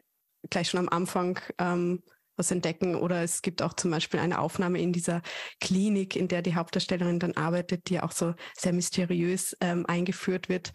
[0.50, 2.02] gleich schon am Anfang ähm,
[2.36, 2.94] was entdecken.
[2.94, 5.22] Oder es gibt auch zum Beispiel eine Aufnahme in dieser
[5.60, 10.72] Klinik, in der die Hauptdarstellerin dann arbeitet, die auch so sehr mysteriös ähm, eingeführt wird,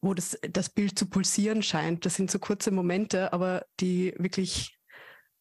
[0.00, 2.06] wo das, das Bild zu pulsieren scheint.
[2.06, 4.78] Das sind so kurze Momente, aber die wirklich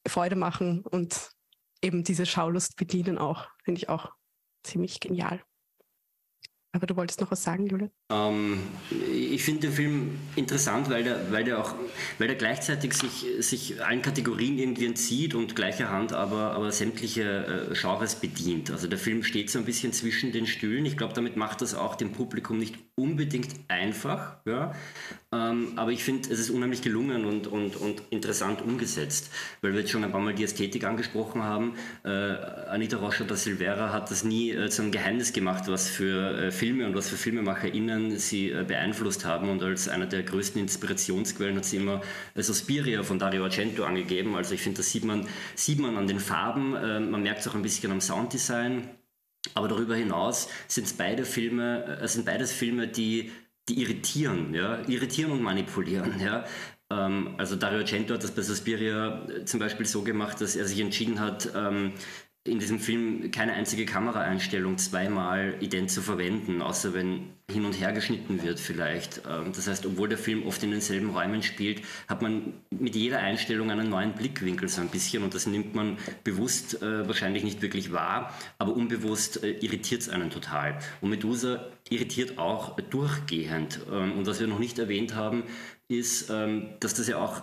[0.08, 1.32] Freude machen und
[1.82, 4.12] eben diese Schaulust bedienen auch, finde ich auch
[4.68, 5.42] ziemlich genial.
[6.74, 7.92] Aber du wolltest noch was sagen, Julian?
[8.10, 8.64] Ähm,
[9.12, 11.76] ich finde den Film interessant, weil der, weil der auch,
[12.20, 17.70] weil der gleichzeitig sich, sich allen Kategorien irgendwie entzieht und gleicher Hand aber, aber sämtliche
[17.70, 18.72] äh, Genres bedient.
[18.72, 20.86] Also der Film steht so ein bisschen zwischen den Stühlen.
[20.86, 24.38] Ich glaube, damit macht das auch dem Publikum nicht unbedingt einfach.
[24.46, 24.74] Ja?
[25.34, 29.82] Ähm, aber ich finde, es ist unheimlich gelungen und, und, und interessant umgesetzt, weil wir
[29.82, 31.76] jetzt schon ein paar Mal die Ästhetik angesprochen haben.
[32.06, 36.54] Äh, Anita Rocha da Silveira hat das nie äh, zu einem Geheimnis gemacht, was für
[36.54, 40.62] Filme und was für FilmemacherInnen Filmen sie äh, beeinflusst haben und als einer der größten
[40.62, 42.02] Inspirationsquellen hat sie immer
[42.36, 44.36] äh, Suspiria von Dario Argento angegeben.
[44.36, 47.48] Also ich finde, das sieht man, sieht man an den Farben, äh, man merkt es
[47.48, 48.90] auch ein bisschen am Sounddesign.
[49.54, 53.32] Aber darüber hinaus sind beide Filme, äh, sind beides Filme, die
[53.70, 56.46] die irritieren, ja, irritieren und manipulieren, ja.
[56.90, 60.80] Ähm, also Dario Argento hat das bei Suspiria zum Beispiel so gemacht, dass er sich
[60.80, 61.92] entschieden hat, ähm,
[62.46, 67.94] in diesem Film keine einzige Kameraeinstellung zweimal ident zu verwenden, außer wenn hin und her
[67.94, 69.22] geschnitten wird vielleicht.
[69.26, 73.20] Ähm, das heißt, obwohl der Film oft in denselben Räumen spielt, hat man mit jeder
[73.20, 77.62] Einstellung einen neuen Blickwinkel so ein bisschen und das nimmt man bewusst äh, wahrscheinlich nicht
[77.62, 80.78] wirklich wahr, aber unbewusst äh, irritiert es einen total.
[81.00, 83.80] Und Medusa irritiert auch durchgehend.
[83.90, 85.44] Ähm, und was wir noch nicht erwähnt haben,
[85.88, 87.42] ist, ähm, dass das ja auch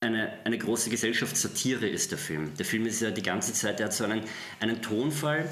[0.00, 2.54] eine, eine große Gesellschaftssatire ist, der Film.
[2.56, 4.22] Der Film ist ja die ganze Zeit, der hat so einen,
[4.58, 5.48] einen Tonfall,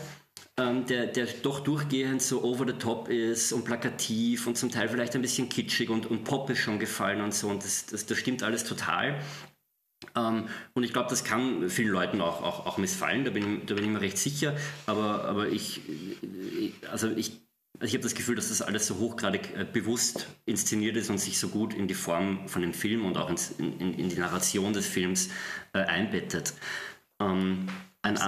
[0.59, 4.89] ähm, der, der doch durchgehend so over the top ist und plakativ und zum Teil
[4.89, 7.49] vielleicht ein bisschen kitschig und, und Pop ist schon gefallen und so.
[7.49, 9.19] Und das, das, das stimmt alles total.
[10.15, 13.75] Ähm, und ich glaube, das kann vielen Leuten auch, auch, auch missfallen, da bin, da
[13.75, 14.57] bin ich mir recht sicher.
[14.87, 15.81] Aber, aber ich,
[16.91, 17.43] also ich
[17.81, 21.19] also ich habe das Gefühl, dass das alles so hochgradig äh, bewusst inszeniert ist und
[21.19, 24.19] sich so gut in die Form von dem Film und auch ins, in, in, die
[24.19, 25.31] Narration des Films
[25.73, 26.55] äh, einbettet.
[27.19, 27.69] Ähm,
[28.03, 28.19] ein,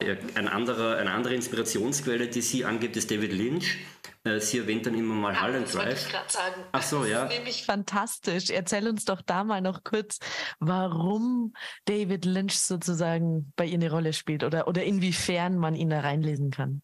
[0.00, 3.78] ein anderer, eine andere Inspirationsquelle, die sie angibt, ist David Lynch.
[4.24, 6.06] Äh, sie erwähnt dann immer mal ja, Hall and Drive.
[6.06, 6.62] Ich sagen.
[6.72, 7.24] Ach so, ja.
[7.24, 8.50] Das ist nämlich fantastisch.
[8.50, 10.18] Erzähl uns doch da mal noch kurz,
[10.60, 11.52] warum
[11.86, 16.50] David Lynch sozusagen bei ihr eine Rolle spielt oder, oder inwiefern man ihn da reinlesen
[16.50, 16.82] kann.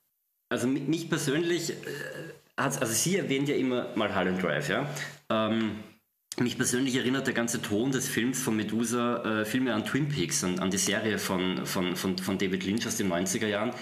[0.49, 1.75] Also mich persönlich äh,
[2.57, 4.89] also sie erwähnt ja immer mal Hall and Drive, ja.
[5.29, 5.83] Ähm,
[6.41, 10.09] mich persönlich erinnert der ganze Ton des Films von Medusa äh, viel mehr an Twin
[10.09, 13.73] Peaks, an, an die Serie von, von, von, von David Lynch aus den 90er Jahren.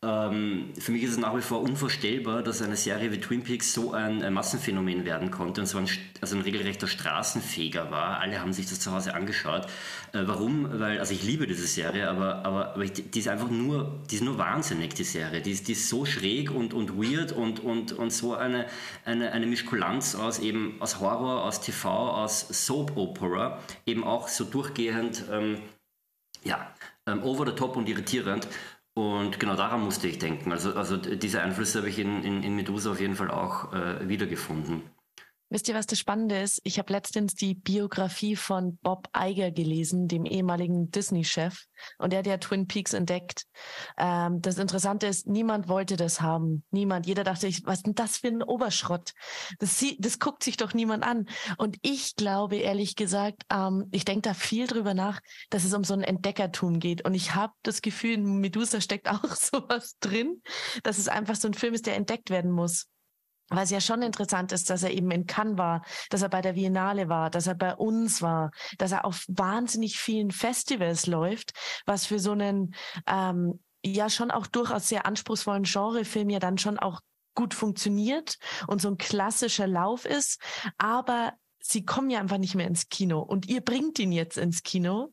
[0.00, 3.72] Ähm, für mich ist es nach wie vor unvorstellbar, dass eine Serie wie Twin Peaks
[3.72, 5.88] so ein, ein Massenphänomen werden konnte und so ein,
[6.20, 8.20] also ein regelrechter Straßenfeger war.
[8.20, 9.66] Alle haben sich das zu Hause angeschaut.
[10.12, 10.78] Äh, warum?
[10.78, 14.14] Weil, also ich liebe diese Serie, aber, aber, aber ich, die ist einfach nur, die
[14.14, 15.42] ist nur wahnsinnig, die Serie.
[15.42, 18.66] Die ist, die ist so schräg und, und weird und, und, und so eine,
[19.04, 24.44] eine, eine Mischkulanz aus eben aus Horror, aus TV, aus Soap Opera, eben auch so
[24.44, 25.58] durchgehend, ähm,
[26.44, 26.72] ja,
[27.08, 28.46] ähm, over the top und irritierend.
[28.98, 30.50] Und genau daran musste ich denken.
[30.50, 34.08] Also, also diese Einflüsse habe ich in, in, in Medusa auf jeden Fall auch äh,
[34.08, 34.82] wiedergefunden.
[35.50, 36.60] Wisst ihr, was das Spannende ist?
[36.64, 41.64] Ich habe letztens die Biografie von Bob Iger gelesen, dem ehemaligen Disney-Chef,
[41.98, 43.44] und der hat ja Twin Peaks entdeckt.
[43.96, 46.64] Ähm, das Interessante ist, niemand wollte das haben.
[46.70, 47.06] Niemand.
[47.06, 49.12] Jeder dachte, ich, was denn das für ein Oberschrott?
[49.58, 51.28] Das, das guckt sich doch niemand an.
[51.56, 55.20] Und ich glaube, ehrlich gesagt, ähm, ich denke da viel drüber nach,
[55.50, 57.04] dass es um so ein Entdeckertum geht.
[57.04, 60.42] Und ich habe das Gefühl, in Medusa steckt auch sowas drin,
[60.82, 62.86] dass es einfach so ein Film ist, der entdeckt werden muss.
[63.50, 66.52] Was ja schon interessant ist, dass er eben in Cannes war, dass er bei der
[66.52, 71.52] Biennale war, dass er bei uns war, dass er auf wahnsinnig vielen Festivals läuft,
[71.86, 72.74] was für so einen
[73.06, 77.00] ähm, ja schon auch durchaus sehr anspruchsvollen Genrefilm ja dann schon auch
[77.34, 80.40] gut funktioniert und so ein klassischer Lauf ist,
[80.76, 81.34] aber
[81.68, 85.12] sie kommen ja einfach nicht mehr ins Kino und ihr bringt ihn jetzt ins Kino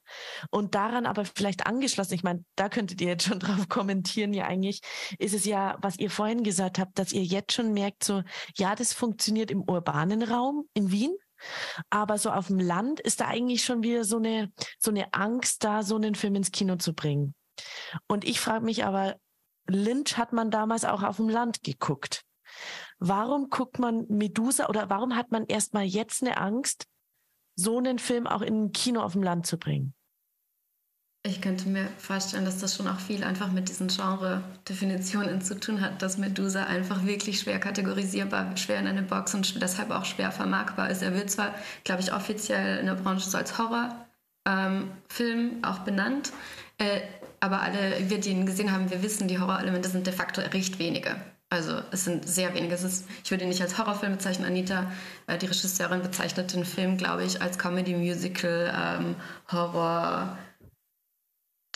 [0.51, 4.45] und daran aber vielleicht angeschlossen, ich meine, da könntet ihr jetzt schon drauf kommentieren, ja
[4.45, 4.81] eigentlich,
[5.19, 8.23] ist es ja, was ihr vorhin gesagt habt, dass ihr jetzt schon merkt, so,
[8.57, 11.15] ja, das funktioniert im urbanen Raum in Wien,
[11.89, 15.63] aber so auf dem Land ist da eigentlich schon wieder so eine, so eine Angst
[15.63, 17.35] da, so einen Film ins Kino zu bringen.
[18.07, 19.15] Und ich frage mich aber,
[19.67, 22.24] Lynch hat man damals auch auf dem Land geguckt.
[22.99, 26.87] Warum guckt man Medusa oder warum hat man erstmal jetzt eine Angst,
[27.55, 29.93] so einen Film auch in ein Kino auf dem Land zu bringen?
[31.27, 35.81] Ich könnte mir vorstellen, dass das schon auch viel einfach mit diesen Genre-Definitionen zu tun
[35.81, 40.31] hat, dass Medusa einfach wirklich schwer kategorisierbar, schwer in eine Box und deshalb auch schwer
[40.31, 41.01] vermarktbar ist.
[41.01, 44.89] Er wird zwar, glaube ich, offiziell in der Branche so als Horrorfilm
[45.19, 46.31] ähm, auch benannt,
[46.77, 47.01] äh,
[47.39, 50.77] aber alle, wir, die ihn gesehen haben, wir wissen, die Horrorelemente sind de facto recht
[50.77, 51.15] wenige.
[51.55, 52.75] Also es sind sehr wenige.
[52.75, 54.45] Ist, ich würde ihn nicht als Horrorfilm bezeichnen.
[54.45, 54.91] Anita,
[55.27, 59.15] äh, die Regisseurin, bezeichnet den Film, glaube ich, als Comedy-Musical, ähm,
[59.49, 60.37] Horror,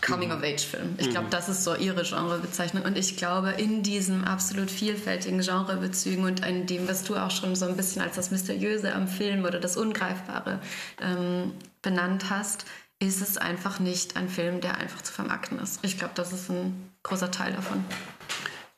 [0.02, 0.96] Coming-of-Age-Film.
[0.98, 1.32] Ich glaube, mhm.
[1.32, 2.84] das ist so ihre Genrebezeichnung.
[2.84, 7.56] Und ich glaube, in diesen absolut vielfältigen Genrebezügen und in dem, was du auch schon
[7.56, 10.60] so ein bisschen als das Mysteriöse am Film oder das Ungreifbare
[11.02, 12.66] ähm, benannt hast,
[13.02, 15.80] ist es einfach nicht ein Film, der einfach zu vermarkten ist.
[15.84, 17.86] Ich glaube, das ist ein großer Teil davon.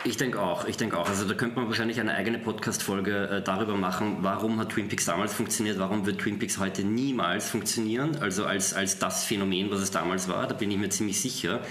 [0.04, 1.08] Ich denke auch, ich denke auch.
[1.08, 5.06] Also da könnte man wahrscheinlich eine eigene Podcast-Folge äh, darüber machen, warum hat Twin Peaks
[5.06, 9.80] damals funktioniert, warum wird Twin Peaks heute niemals funktionieren, also als, als das Phänomen, was
[9.80, 11.62] es damals war, da bin ich mir ziemlich sicher.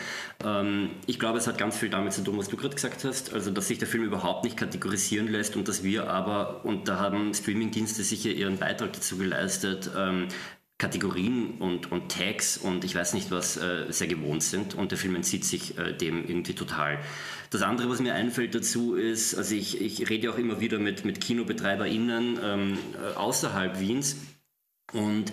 [0.45, 3.35] Ähm, ich glaube, es hat ganz viel damit zu tun, was du gerade gesagt hast,
[3.35, 7.01] also dass sich der Film überhaupt nicht kategorisieren lässt und dass wir aber, und da
[7.01, 10.29] haben Streaming-Dienste sicher ihren Beitrag dazu geleistet, ähm,
[10.81, 14.99] Kategorien und, und Tags und ich weiß nicht was äh, sehr gewohnt sind und der
[14.99, 16.99] Film entzieht sich äh, dem irgendwie total.
[17.51, 21.05] Das andere, was mir einfällt dazu ist, also ich, ich rede auch immer wieder mit,
[21.05, 24.17] mit KinobetreiberInnen ähm, äh, außerhalb Wiens
[24.93, 25.33] und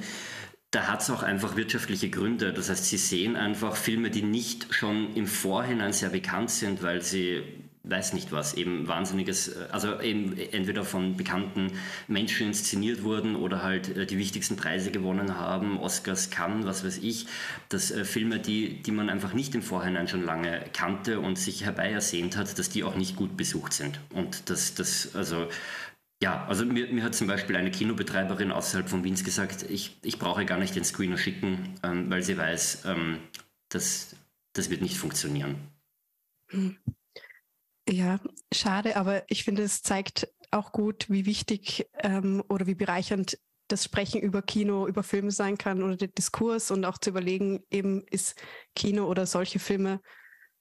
[0.72, 2.52] da hat es auch einfach wirtschaftliche Gründe.
[2.52, 7.02] Das heißt, sie sehen einfach Filme, die nicht schon im Vorhinein sehr bekannt sind, weil
[7.02, 7.42] sie
[7.90, 11.72] weiß nicht was, eben wahnsinniges, äh, also eben entweder von bekannten
[12.08, 17.00] Menschen inszeniert wurden oder halt äh, die wichtigsten Preise gewonnen haben, Oscars, Cannes, was weiß
[17.00, 17.28] ich,
[17.70, 21.66] dass äh, Filme, die, die man einfach nicht im Vorhinein schon lange kannte und sich
[21.66, 24.00] herbei ersehnt hat, dass die auch nicht gut besucht sind.
[24.14, 25.48] Und das, das also
[26.22, 30.18] ja, also mir, mir hat zum Beispiel eine Kinobetreiberin außerhalb von Wiens gesagt, ich, ich
[30.18, 33.20] brauche gar nicht den Screener schicken, ähm, weil sie weiß, ähm,
[33.70, 34.16] dass
[34.54, 35.56] das wird nicht funktionieren.
[37.90, 38.20] Ja,
[38.54, 43.84] schade, aber ich finde, es zeigt auch gut, wie wichtig ähm, oder wie bereichernd das
[43.84, 48.04] Sprechen über Kino, über Filme sein kann oder der Diskurs und auch zu überlegen, eben
[48.10, 48.36] ist
[48.76, 50.02] Kino oder solche Filme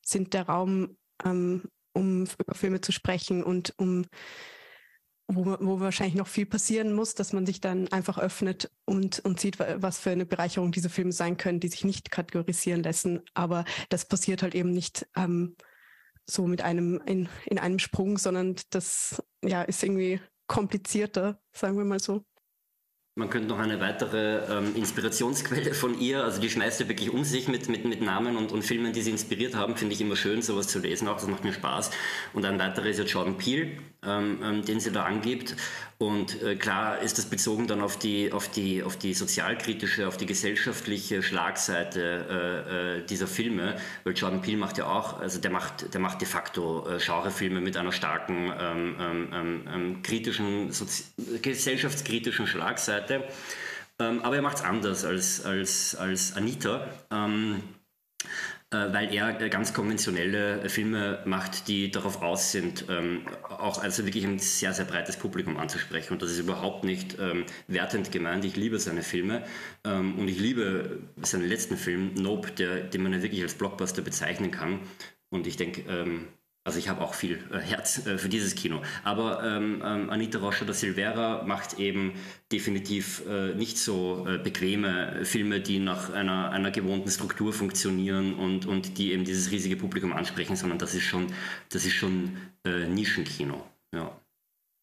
[0.05, 4.07] sind der Raum, ähm, um über Filme zu sprechen und um
[5.29, 9.41] wo, wo wahrscheinlich noch viel passieren muss, dass man sich dann einfach öffnet und, und
[9.41, 13.23] sieht, was für eine Bereicherung diese Filme sein können, die sich nicht kategorisieren lassen.
[13.35, 15.57] Aber das passiert halt eben nicht ähm,
[16.29, 21.85] so mit einem in, in einem Sprung, sondern das ja ist irgendwie komplizierter, sagen wir
[21.85, 22.25] mal so.
[23.19, 27.25] Man könnte noch eine weitere ähm, Inspirationsquelle von ihr, also die schmeißt ja wirklich um
[27.25, 30.17] sich mit, mit, mit Namen und, und Filmen, die sie inspiriert haben, finde ich immer
[30.17, 31.93] schön, sowas zu lesen, auch das macht mir Spaß.
[32.35, 33.71] Und ein weiterer ist ja Jordan Peele,
[34.05, 35.57] ähm, ähm, den sie da angibt.
[35.99, 40.19] Und äh, klar ist das bezogen dann auf die, auf die, auf die sozialkritische, auf
[40.19, 45.51] die gesellschaftliche Schlagseite äh, äh, dieser Filme, weil Jordan Peele macht ja auch, also der
[45.51, 50.71] macht, der macht de facto äh, Genrefilme mit einer starken ähm, ähm, ähm, ähm kritischen,
[51.41, 53.25] gesellschaftskritischen Schlagseite.
[53.99, 56.87] Ähm, aber er macht es anders als, als, als Anita.
[58.77, 63.83] Äh, weil er äh, ganz konventionelle äh, Filme macht, die darauf aus sind, ähm, auch
[63.83, 66.13] also wirklich ein sehr, sehr breites Publikum anzusprechen.
[66.13, 68.45] Und das ist überhaupt nicht ähm, wertend gemeint.
[68.45, 69.45] Ich liebe seine Filme
[69.85, 74.03] ähm, und ich liebe seinen letzten Film, Nope, der, den man ja wirklich als Blockbuster
[74.03, 74.81] bezeichnen kann.
[75.29, 75.83] Und ich denke,
[76.67, 78.83] also ich habe auch viel äh, Herz äh, für dieses Kino.
[79.05, 82.15] Aber ähm, ähm, Anita Rocha da Silveira macht eben
[82.51, 88.67] definitiv äh, nicht so äh, bequeme Filme, die nach einer, einer gewohnten Struktur funktionieren und,
[88.67, 91.29] und die eben dieses riesige Publikum ansprechen, sondern das ist schon,
[91.69, 93.65] das ist schon äh, Nischenkino.
[93.95, 94.21] Ja.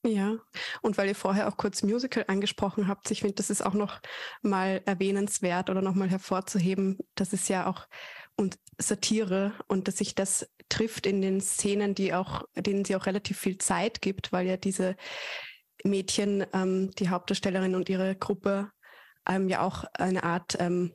[0.06, 0.36] Ja,
[0.82, 4.02] und weil ihr vorher auch kurz Musical angesprochen habt, ich finde, das ist auch noch
[4.42, 7.88] mal erwähnenswert oder noch mal hervorzuheben, dass es ja auch
[8.36, 13.06] und Satire und dass sich das trifft in den Szenen, die auch, denen sie auch
[13.06, 14.96] relativ viel Zeit gibt, weil ja diese
[15.84, 18.72] Mädchen, ähm, die Hauptdarstellerin und ihre Gruppe
[19.28, 20.94] ähm, ja auch eine Art ähm,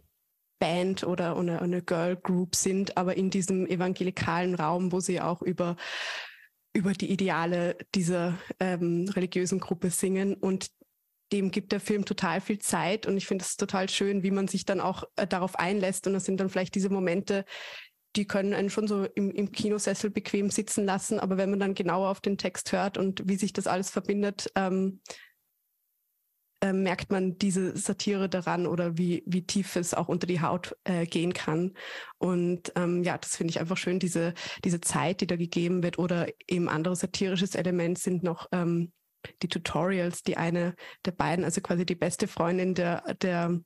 [0.58, 5.42] Band oder eine, eine Girl Group sind, aber in diesem evangelikalen Raum, wo sie auch
[5.42, 5.76] über
[6.74, 10.34] über die Ideale dieser ähm, religiösen Gruppe singen.
[10.34, 10.70] Und
[11.32, 14.48] dem gibt der Film total viel Zeit und ich finde es total schön, wie man
[14.48, 17.44] sich dann auch äh, darauf einlässt und das sind dann vielleicht diese Momente,
[18.16, 21.74] die können einen schon so im, im Kinosessel bequem sitzen lassen, aber wenn man dann
[21.74, 25.00] genauer auf den Text hört und wie sich das alles verbindet, ähm,
[26.60, 30.76] äh, merkt man diese Satire daran oder wie, wie tief es auch unter die Haut
[30.82, 31.74] äh, gehen kann.
[32.18, 35.98] Und ähm, ja, das finde ich einfach schön, diese, diese Zeit, die da gegeben wird
[35.98, 38.92] oder eben anderes satirisches Element sind noch ähm,
[39.42, 43.60] die Tutorials, die eine der beiden, also quasi die beste Freundin der, der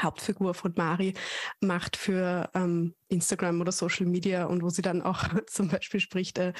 [0.00, 1.14] Hauptfigur von Mari
[1.60, 6.38] macht für ähm, Instagram oder Social Media und wo sie dann auch zum Beispiel spricht,
[6.38, 6.52] äh,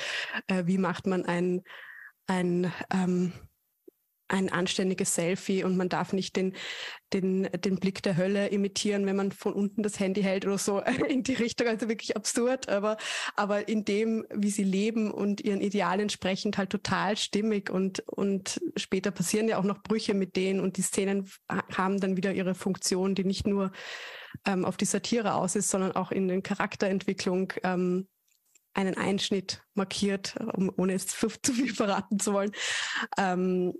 [0.47, 1.63] äh, wie macht man ein,
[2.27, 3.33] ein ähm,
[4.29, 6.55] ein anständiges Selfie und man darf nicht den,
[7.13, 10.81] den, den Blick der Hölle imitieren, wenn man von unten das Handy hält oder so
[11.09, 11.69] in die Richtung.
[11.69, 12.97] Also wirklich absurd, aber,
[13.37, 18.61] aber in dem, wie sie leben und ihren Idealen entsprechend halt total stimmig und, und
[18.77, 22.55] später passieren ja auch noch Brüche mit denen und die Szenen haben dann wieder ihre
[22.55, 23.73] Funktion, die nicht nur
[24.45, 28.09] ähm, auf die Satire aus ist, sondern auch in den Charakterentwicklung ähm,
[28.75, 32.53] einen Einschnitt markiert, um, ohne es zu viel verraten zu wollen.
[33.19, 33.73] Ähm,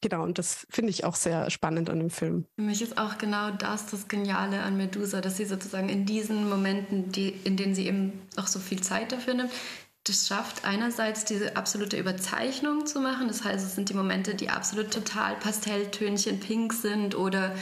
[0.00, 2.46] Genau, und das finde ich auch sehr spannend an dem Film.
[2.54, 6.48] Für mich ist auch genau das das Geniale an Medusa, dass sie sozusagen in diesen
[6.48, 9.50] Momenten, die, in denen sie eben auch so viel Zeit dafür nimmt,
[10.08, 13.28] das schafft einerseits diese absolute Überzeichnung zu machen.
[13.28, 17.54] Das heißt, es sind die Momente, die absolut total Pastelltönchen pink sind oder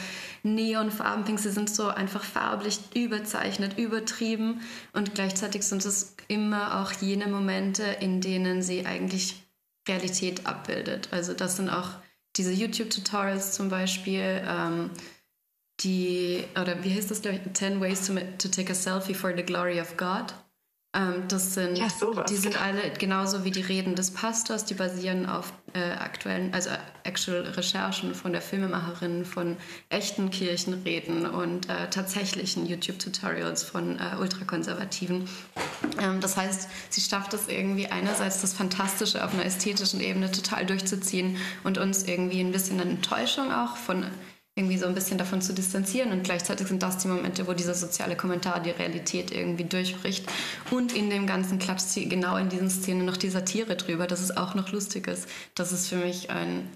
[0.43, 1.39] Neonfarbenpink.
[1.39, 4.61] Sie sind so einfach farblich überzeichnet, übertrieben.
[4.93, 9.43] Und gleichzeitig sind es immer auch jene Momente, in denen sie eigentlich
[9.87, 11.09] Realität abbildet.
[11.11, 11.89] Also das sind auch
[12.37, 14.41] diese YouTube-Tutorials zum Beispiel.
[14.45, 14.91] Ähm,
[15.81, 19.35] die, oder wie heißt das, glaube ich, 10 Ways to, to Take a Selfie for
[19.35, 20.33] the Glory of God.
[20.97, 21.87] Ähm, das sind, ja,
[22.27, 26.71] die sind alle genauso wie die Reden des Pastors, die basieren auf äh, aktuellen, also
[27.03, 29.57] actual Recherchen von der Filmemacherin, von
[29.89, 35.29] echten Kirchenreden und äh, tatsächlichen YouTube-Tutorials von äh, Ultrakonservativen.
[36.01, 40.65] Ähm, das heißt, sie schafft es irgendwie einerseits das Fantastische auf einer ästhetischen Ebene total
[40.65, 44.05] durchzuziehen und uns irgendwie ein bisschen eine Enttäuschung auch von
[44.57, 47.75] irgendwie so ein bisschen davon zu distanzieren und gleichzeitig sind das die Momente, wo dieser
[47.75, 50.25] soziale Kommentar die Realität irgendwie durchbricht
[50.71, 54.35] und in dem ganzen Klatsch genau in diesen Szenen noch die Satire drüber, dass es
[54.35, 55.29] auch noch lustig ist.
[55.53, 56.67] Das ist für mich ein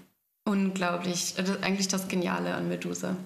[0.44, 3.16] unglaublich, also eigentlich das Geniale an Medusa.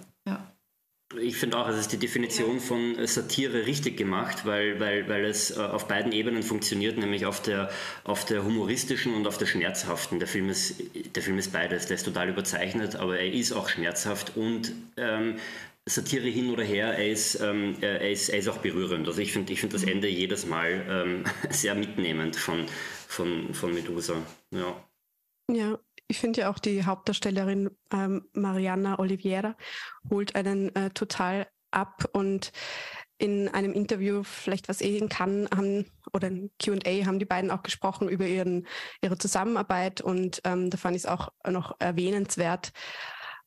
[1.15, 5.25] Ich finde auch, es ist die Definition von äh, Satire richtig gemacht, weil, weil, weil
[5.25, 7.71] es äh, auf beiden Ebenen funktioniert, nämlich auf der,
[8.03, 10.19] auf der humoristischen und auf der schmerzhaften.
[10.19, 10.83] Der Film ist,
[11.15, 15.37] der Film ist beides, der ist total überzeichnet, aber er ist auch schmerzhaft und ähm,
[15.89, 19.07] Satire hin oder her, er ist, ähm, er ist, er ist auch berührend.
[19.07, 19.93] Also ich finde ich find das mhm.
[19.93, 22.67] Ende jedes Mal ähm, sehr mitnehmend von,
[23.07, 24.15] von, von Medusa.
[24.51, 24.85] Ja.
[25.49, 25.79] Ja,
[26.09, 29.57] ich finde ja auch die Hauptdarstellerin ähm, Mariana Oliveira
[30.11, 32.53] holt einen äh, total ab und
[33.19, 37.63] in einem Interview, vielleicht was eh kann, haben, oder ein Q&A haben die beiden auch
[37.63, 38.67] gesprochen über ihren,
[39.01, 42.73] ihre Zusammenarbeit und ähm, da fand ich es auch noch erwähnenswert,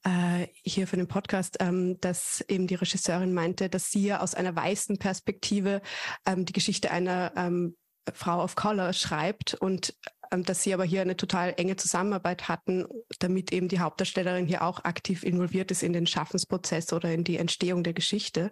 [0.04, 4.34] äh, hier für den Podcast, ähm, dass eben die Regisseurin meinte, dass sie ja aus
[4.34, 5.82] einer weißen Perspektive
[6.26, 7.76] ähm, die Geschichte einer ähm,
[8.14, 9.94] Frau of Color schreibt und
[10.32, 12.86] dass sie aber hier eine total enge Zusammenarbeit hatten,
[13.20, 17.38] damit eben die Hauptdarstellerin hier auch aktiv involviert ist in den Schaffensprozess oder in die
[17.38, 18.52] Entstehung der Geschichte.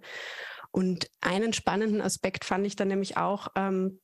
[0.72, 4.00] Und einen spannenden Aspekt fand ich dann nämlich auch, ähm,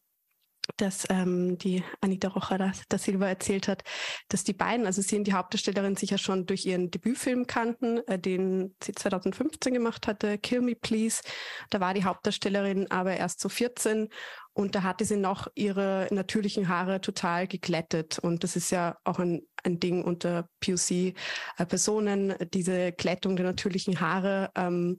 [0.77, 3.83] dass ähm, die Anita Rocha da, da Silva erzählt hat,
[4.29, 8.17] dass die beiden, also sie und die Hauptdarstellerin sicher schon durch ihren Debütfilm kannten, äh,
[8.17, 11.21] den sie 2015 gemacht hatte, Kill Me Please.
[11.69, 14.09] Da war die Hauptdarstellerin aber erst so 14
[14.53, 18.19] und da hatte sie noch ihre natürlichen Haare total geglättet.
[18.19, 24.51] Und das ist ja auch ein, ein Ding unter POC-Personen, diese Glättung der natürlichen Haare.
[24.55, 24.97] Ähm,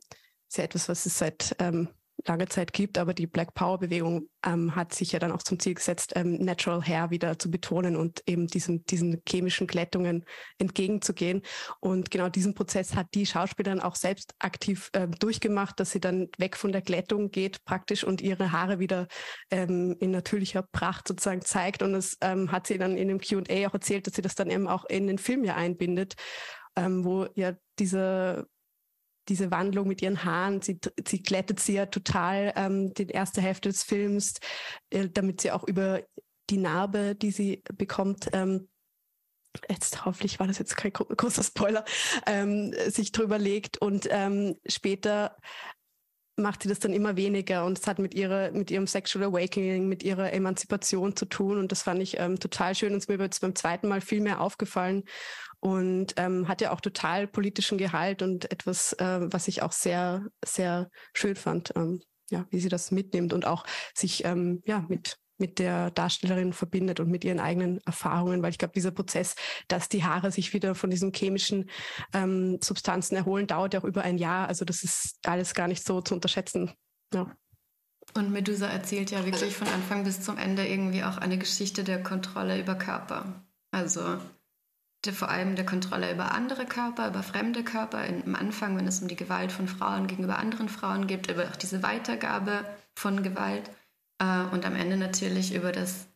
[0.49, 1.89] ist ja etwas, was es seit ähm,
[2.27, 5.59] lange Zeit gibt, aber die Black Power Bewegung ähm, hat sich ja dann auch zum
[5.59, 10.25] Ziel gesetzt, ähm, Natural Hair wieder zu betonen und eben diesen, diesen chemischen Glättungen
[10.59, 11.43] entgegenzugehen.
[11.81, 16.29] Und genau diesen Prozess hat die Schauspielerin auch selbst aktiv ähm, durchgemacht, dass sie dann
[16.39, 19.07] weg von der Glättung geht praktisch und ihre Haare wieder
[19.51, 21.83] ähm, in natürlicher Pracht sozusagen zeigt.
[21.83, 24.51] Und das ähm, hat sie dann in dem Q&A auch erzählt, dass sie das dann
[24.51, 26.15] eben auch in den Film ja einbindet,
[26.77, 28.47] ähm, wo ja diese
[29.29, 33.71] diese Wandlung mit ihren Haaren, sie, sie glättet sie ja total ähm, die erste Hälfte
[33.71, 34.35] des Films,
[34.91, 36.03] äh, damit sie auch über
[36.51, 38.69] die Narbe, die sie bekommt, ähm,
[39.69, 41.85] jetzt hoffentlich war das jetzt kein großer Spoiler,
[42.27, 43.79] ähm, sich drüber legt.
[43.79, 45.37] Und ähm, später
[46.37, 47.65] macht sie das dann immer weniger.
[47.65, 51.59] Und es hat mit ihrer mit ihrem Sexual Awakening, mit ihrer Emanzipation zu tun.
[51.59, 52.93] Und das fand ich ähm, total schön.
[52.93, 55.05] Und es mir jetzt beim zweiten Mal viel mehr aufgefallen
[55.65, 60.27] und ähm, hat ja auch total politischen Gehalt und etwas, äh, was ich auch sehr,
[60.45, 65.17] sehr schön fand, ähm, ja, wie sie das mitnimmt und auch sich ähm, ja mit
[65.37, 69.35] mit der Darstellerin verbindet und mit ihren eigenen Erfahrungen, weil ich glaube, dieser Prozess,
[69.67, 71.69] dass die Haare sich wieder von diesen chemischen
[72.13, 74.47] ähm, Substanzen erholen, dauert ja auch über ein Jahr.
[74.47, 76.71] Also das ist alles gar nicht so zu unterschätzen.
[77.13, 77.35] Ja.
[78.15, 82.01] Und Medusa erzählt ja wirklich von Anfang bis zum Ende irgendwie auch eine Geschichte der
[82.01, 83.45] Kontrolle über Körper.
[83.73, 84.21] Also
[85.13, 88.05] vor allem der Kontrolle über andere Körper, über fremde Körper.
[88.07, 91.57] Im Anfang, wenn es um die Gewalt von Frauen gegenüber anderen Frauen geht, über auch
[91.57, 93.71] diese Weitergabe von Gewalt.
[94.19, 96.07] Äh, und am Ende natürlich über, das,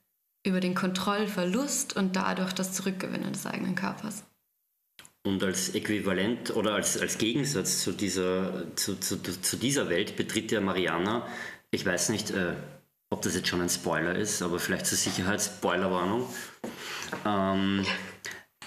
[0.44, 4.24] über den Kontrollverlust und dadurch das Zurückgewinnen des eigenen Körpers.
[5.24, 10.52] Und als Äquivalent oder als, als Gegensatz zu dieser, zu, zu, zu dieser Welt betritt
[10.52, 11.26] ja Mariana,
[11.70, 12.54] ich weiß nicht, äh,
[13.10, 16.26] ob das jetzt schon ein Spoiler ist, aber vielleicht zur Sicherheit Spoilerwarnung.
[17.26, 17.84] Ähm,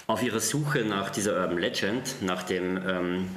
[0.08, 3.30] auf ihrer Suche nach dieser Urban Legend, nach dem ähm,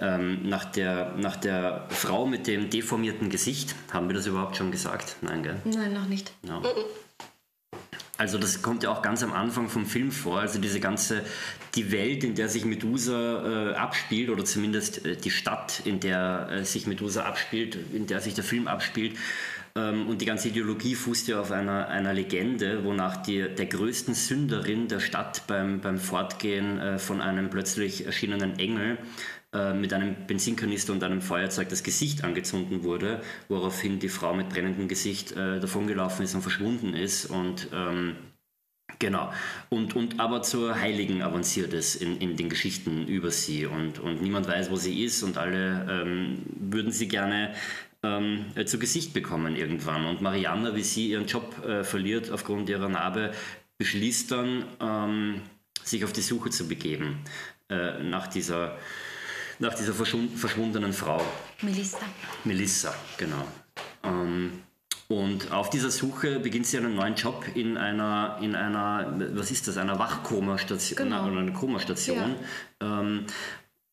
[0.00, 3.74] ähm, nach, der, nach der Frau mit dem deformierten Gesicht.
[3.92, 5.16] Haben wir das überhaupt schon gesagt?
[5.22, 5.56] Nein, gell?
[5.64, 6.32] Nein, noch nicht.
[6.42, 6.62] Ja.
[8.16, 10.40] Also das kommt ja auch ganz am Anfang vom Film vor.
[10.40, 11.22] Also diese ganze,
[11.76, 16.48] die Welt, in der sich Medusa äh, abspielt, oder zumindest äh, die Stadt, in der
[16.50, 19.16] äh, sich Medusa abspielt, in der sich der Film abspielt,
[19.78, 24.88] und die ganze Ideologie fußt ja auf einer, einer Legende, wonach die, der größten Sünderin
[24.88, 28.98] der Stadt beim, beim Fortgehen äh, von einem plötzlich erschienenen Engel
[29.52, 34.48] äh, mit einem Benzinkanister und einem Feuerzeug das Gesicht angezündet wurde, woraufhin die Frau mit
[34.48, 37.26] brennendem Gesicht äh, davongelaufen ist und verschwunden ist.
[37.26, 38.16] Und ähm,
[38.98, 39.32] Genau.
[39.68, 44.22] Und, und aber zur Heiligen avanciert es in, in den Geschichten über sie und, und
[44.22, 47.54] niemand weiß, wo sie ist und alle ähm, würden sie gerne
[48.02, 50.06] ähm, äh, zu Gesicht bekommen irgendwann.
[50.06, 53.32] Und Marianne, wie sie ihren Job äh, verliert aufgrund ihrer Narbe,
[53.78, 55.42] beschließt dann, ähm,
[55.82, 57.18] sich auf die Suche zu begeben
[57.68, 58.76] äh, nach dieser,
[59.58, 61.24] nach dieser verschwundenen Frau.
[61.62, 61.98] Melissa.
[62.44, 63.46] Melissa, genau.
[64.02, 64.62] Ähm,
[65.08, 69.66] und auf dieser Suche beginnt sie einen neuen Job in einer, in einer was ist
[69.66, 71.26] das, einer Wachkomastation genau.
[71.26, 72.34] oder einer Komastation,
[72.80, 73.00] ja.
[73.00, 73.24] ähm,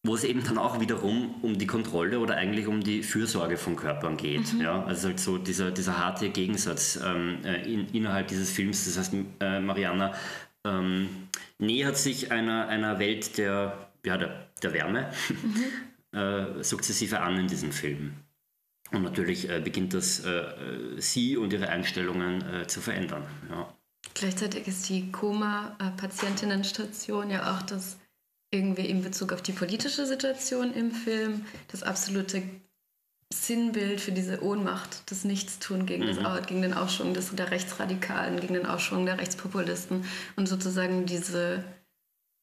[0.06, 3.76] wo es eben dann auch wiederum um die Kontrolle oder eigentlich um die Fürsorge von
[3.76, 4.53] Körpern geht.
[4.53, 4.62] Mhm.
[4.62, 4.86] Ja?
[4.86, 8.86] Also halt so dieser, dieser harte Gegensatz ähm, äh, in, innerhalb dieses Films.
[8.86, 10.14] Das heißt, äh, Mariana
[10.66, 11.10] ähm,
[11.60, 15.64] nähert sich einer, einer Welt der, ja, der, der Wärme mhm.
[16.20, 18.14] äh, sukzessive an in diesem Film.
[18.91, 20.43] Und natürlich äh, beginnt das äh,
[20.97, 23.24] sie und ihre Einstellungen äh, zu verändern.
[23.49, 23.74] Ja.
[24.14, 27.97] Gleichzeitig ist die Koma-Patientinnenstation ja auch das
[28.52, 32.43] irgendwie in Bezug auf die politische Situation im Film das absolute
[33.34, 36.24] Sinnbild für diese Ohnmacht, das Nichtstun gegen, mhm.
[36.24, 41.64] das, gegen den Aufschwung des, der Rechtsradikalen, gegen den Aufschwung der Rechtspopulisten und sozusagen diese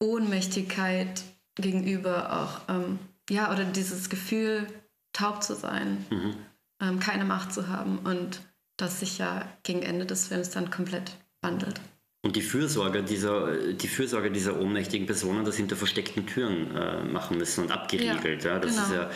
[0.01, 1.23] Ohnmächtigkeit
[1.55, 2.99] gegenüber auch, ähm,
[3.29, 4.67] ja, oder dieses Gefühl,
[5.13, 6.35] taub zu sein, mhm.
[6.81, 8.41] ähm, keine Macht zu haben und
[8.77, 11.79] das sich ja gegen Ende des Films dann komplett wandelt.
[12.25, 17.37] Und die Fürsorge dieser, die Fürsorge dieser ohnmächtigen Personen, das hinter versteckten Türen äh, machen
[17.37, 18.45] müssen und abgeriegelt.
[18.45, 18.83] Ja, ja das genau.
[18.83, 19.11] ist ja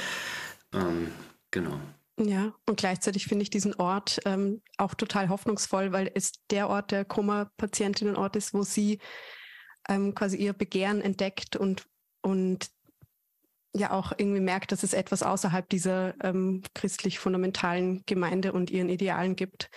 [0.74, 1.12] ähm,
[1.50, 1.80] genau.
[2.20, 6.92] Ja, und gleichzeitig finde ich diesen Ort ähm, auch total hoffnungsvoll, weil es der Ort,
[6.92, 9.00] der Koma-Patientinnenort ist, wo sie
[9.88, 11.86] ähm, quasi ihr Begehren entdeckt und,
[12.22, 12.70] und
[13.78, 19.36] ja auch irgendwie merkt, dass es etwas außerhalb dieser ähm, christlich-fundamentalen Gemeinde und ihren Idealen
[19.36, 19.70] gibt.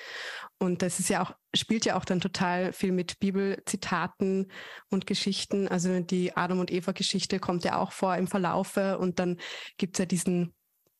[0.59, 4.51] Und das ist ja auch, spielt ja auch dann total viel mit Bibelzitaten
[4.90, 5.68] und Geschichten.
[5.68, 9.38] Also die Adam und Eva-Geschichte kommt ja auch vor im Verlaufe und dann
[9.78, 10.55] gibt es ja diesen,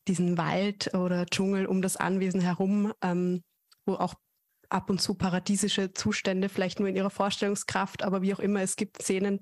[0.09, 3.42] diesen Wald oder Dschungel um das Anwesen herum, ähm,
[3.84, 4.14] wo auch
[4.70, 8.76] ab und zu paradiesische Zustände, vielleicht nur in ihrer Vorstellungskraft, aber wie auch immer, es
[8.76, 9.40] gibt Szenen,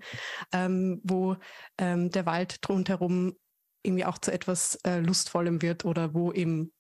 [0.53, 1.37] ähm, wo
[1.77, 3.35] ähm, der Wald rundherum
[3.83, 6.73] irgendwie auch zu etwas äh, Lustvollem wird oder wo eben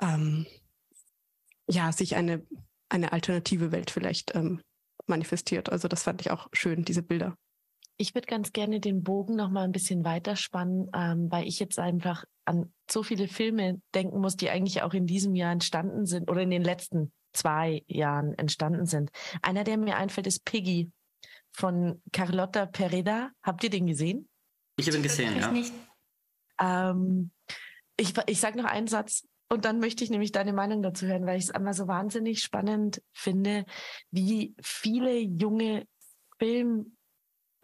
[0.00, 0.46] ähm,
[1.68, 2.46] ja sich eine,
[2.88, 4.62] eine alternative Welt vielleicht ähm,
[5.06, 5.70] manifestiert.
[5.70, 7.36] Also das fand ich auch schön, diese Bilder.
[7.96, 11.78] Ich würde ganz gerne den Bogen noch mal ein bisschen weiterspannen, ähm, weil ich jetzt
[11.78, 16.30] einfach an so viele Filme denken muss, die eigentlich auch in diesem Jahr entstanden sind
[16.30, 19.10] oder in den letzten zwei Jahren entstanden sind.
[19.42, 20.90] Einer, der mir einfällt, ist Piggy
[21.52, 23.30] von Carlotta Pereda.
[23.42, 24.28] Habt ihr den gesehen?
[24.76, 25.50] Ich habe ihn gesehen, ja.
[25.50, 25.72] Nicht.
[26.60, 27.30] Ähm,
[27.96, 31.26] ich ich sage noch einen Satz und dann möchte ich nämlich deine Meinung dazu hören,
[31.26, 33.64] weil ich es einmal so wahnsinnig spannend finde,
[34.10, 35.86] wie viele junge
[36.38, 36.96] Film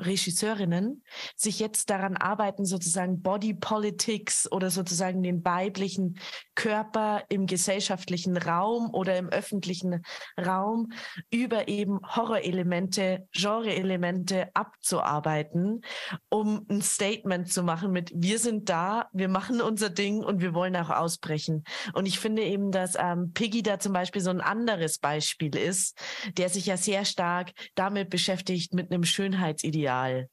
[0.01, 1.03] Regisseurinnen
[1.36, 6.18] sich jetzt daran arbeiten, sozusagen Body Politics oder sozusagen den weiblichen
[6.55, 10.03] Körper im gesellschaftlichen Raum oder im öffentlichen
[10.38, 10.92] Raum
[11.30, 15.82] über eben Horrorelemente, Genreelemente abzuarbeiten,
[16.28, 20.53] um ein Statement zu machen mit wir sind da, wir machen unser Ding und wir
[20.55, 21.64] wollen auch ausbrechen.
[21.94, 25.99] Und ich finde eben, dass ähm, Piggy da zum Beispiel so ein anderes Beispiel ist,
[26.36, 30.28] der sich ja sehr stark damit beschäftigt mit einem Schönheitsideal Ideal,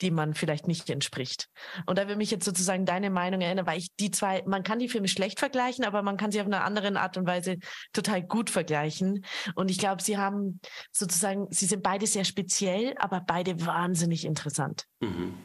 [0.00, 1.48] die man vielleicht nicht entspricht.
[1.86, 4.78] Und da will mich jetzt sozusagen deine Meinung erinnern, weil ich die zwei, man kann
[4.78, 7.58] die Filme schlecht vergleichen, aber man kann sie auf eine andere Art und Weise
[7.92, 9.24] total gut vergleichen.
[9.54, 10.60] Und ich glaube, sie haben
[10.92, 14.84] sozusagen, sie sind beide sehr speziell, aber beide wahnsinnig interessant.
[15.00, 15.38] Mhm.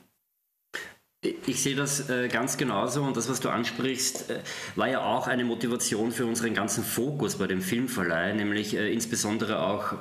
[1.21, 4.39] Ich sehe das äh, ganz genauso und das, was du ansprichst, äh,
[4.77, 9.59] war ja auch eine Motivation für unseren ganzen Fokus bei dem Filmverleih, nämlich äh, insbesondere
[9.59, 9.95] auch,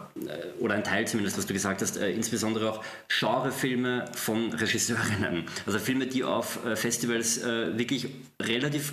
[0.60, 5.46] oder ein Teil zumindest, was du gesagt hast, insbesondere auch Genrefilme von Regisseurinnen.
[5.66, 8.08] Also Filme, die auf Festivals wirklich
[8.40, 8.92] relativ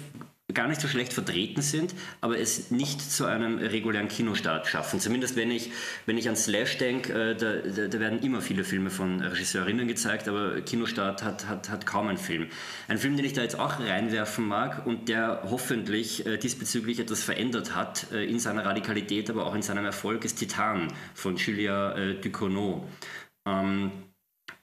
[0.54, 5.00] gar nicht so schlecht vertreten sind, aber es nicht zu einem regulären Kinostart schaffen.
[5.00, 5.72] Zumindest wenn ich,
[6.06, 9.88] wenn ich an Slash denke, äh, da, da, da, werden immer viele Filme von Regisseurinnen
[9.88, 12.48] gezeigt, aber Kinostart hat, hat, hat kaum ein Film.
[12.88, 17.24] Ein Film, den ich da jetzt auch reinwerfen mag und der hoffentlich äh, diesbezüglich etwas
[17.24, 22.14] verändert hat, äh, in seiner Radikalität, aber auch in seinem Erfolg, ist Titan von Julia
[22.22, 22.88] Ducournau,
[23.48, 23.91] ähm,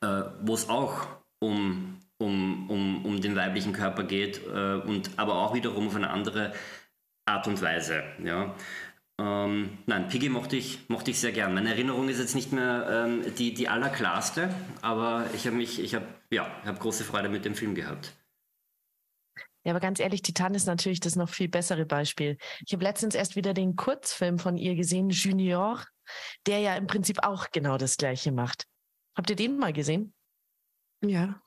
[0.01, 1.07] äh, wo es auch
[1.41, 6.11] um um, um, um den weiblichen Körper geht äh, und aber auch wiederum auf eine
[6.11, 6.53] andere
[7.27, 8.03] Art und Weise.
[8.25, 8.55] Ja.
[9.21, 11.55] Ähm, nein, Piggy mochte ich, mochte ich sehr gern.
[11.55, 15.95] Meine Erinnerung ist jetzt nicht mehr ähm, die, die allerklarste, aber ich habe mich, ich
[15.95, 18.15] habe, ja, habe große Freude mit dem Film gehabt.
[19.65, 22.37] Ja, aber ganz ehrlich, Titan ist natürlich das noch viel bessere Beispiel.
[22.67, 25.85] Ich habe letztens erst wieder den Kurzfilm von ihr gesehen, Junior,
[26.47, 28.67] der ja im Prinzip auch genau das Gleiche macht.
[29.17, 30.15] Habt ihr den mal gesehen?
[31.05, 31.41] Ja.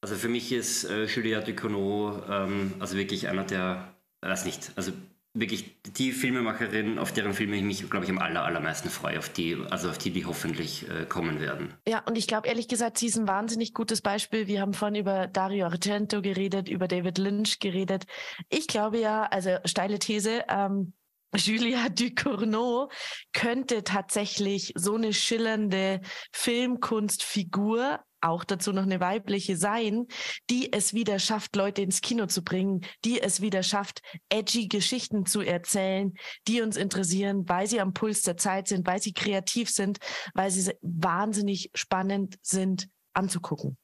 [0.00, 4.92] Also für mich ist äh, Julia Ducournau ähm, also wirklich einer der, weiß nicht, also
[5.34, 9.28] wirklich die Filmemacherin, auf deren Filme ich mich, glaube ich, am aller, allermeisten freue, auf
[9.28, 11.74] die, also auf die, die hoffentlich äh, kommen werden.
[11.86, 14.46] Ja, und ich glaube, ehrlich gesagt, sie ist ein wahnsinnig gutes Beispiel.
[14.46, 18.04] Wir haben vorhin über Dario Argento geredet, über David Lynch geredet.
[18.48, 20.94] Ich glaube ja, also steile These, ähm,
[21.36, 22.88] Julia Ducournau
[23.32, 26.00] könnte tatsächlich so eine schillernde
[26.32, 30.06] Filmkunstfigur auch dazu noch eine weibliche sein,
[30.50, 35.26] die es wieder schafft, Leute ins Kino zu bringen, die es wieder schafft, edgy Geschichten
[35.26, 36.12] zu erzählen,
[36.46, 39.98] die uns interessieren, weil sie am Puls der Zeit sind, weil sie kreativ sind,
[40.34, 43.76] weil sie wahnsinnig spannend sind anzugucken.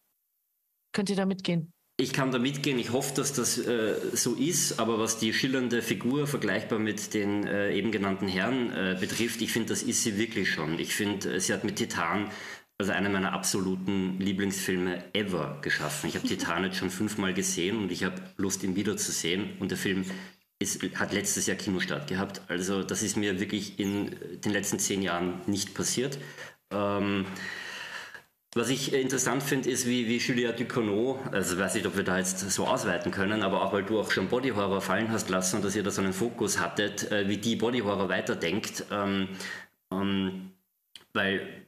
[0.93, 1.75] Könnt ihr da mitgehen?
[1.97, 2.79] Ich kann da mitgehen.
[2.81, 4.81] Ich hoffe, dass das äh, so ist.
[4.81, 9.53] Aber was die schillernde Figur vergleichbar mit den äh, eben genannten Herren äh, betrifft, ich
[9.53, 10.81] finde, das ist sie wirklich schon.
[10.81, 12.31] Ich finde, äh, sie hat mit Titan
[12.79, 16.09] also einer meiner absoluten Lieblingsfilme ever geschaffen.
[16.09, 19.57] Ich habe Titanic schon fünfmal gesehen und ich habe Lust, ihn wiederzusehen.
[19.61, 20.05] Und der Film
[20.59, 22.43] ist, hat letztes Jahr Kinostart gehabt.
[22.49, 26.19] Also das ist mir wirklich in den letzten zehn Jahren nicht passiert.
[26.73, 27.27] Ähm,
[28.57, 32.19] was ich interessant finde, ist, wie, wie Julia Ducournau, also weiß nicht, ob wir da
[32.19, 35.57] jetzt so ausweiten können, aber auch weil du auch schon Body Horror fallen hast lassen
[35.57, 38.85] und dass ihr da so einen Fokus hattet, äh, wie die Body Horror weiterdenkt.
[38.93, 39.29] Ähm,
[39.93, 40.51] ähm,
[41.13, 41.64] weil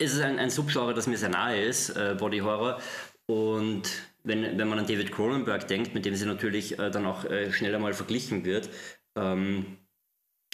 [0.00, 2.80] es ist ein, ein Subgenre, das mir sehr nahe ist, äh, Body Horror.
[3.26, 3.82] Und
[4.24, 7.52] wenn, wenn man an David Cronenberg denkt, mit dem sie natürlich äh, dann auch äh,
[7.52, 8.70] schneller mal verglichen wird,
[9.16, 9.78] ähm,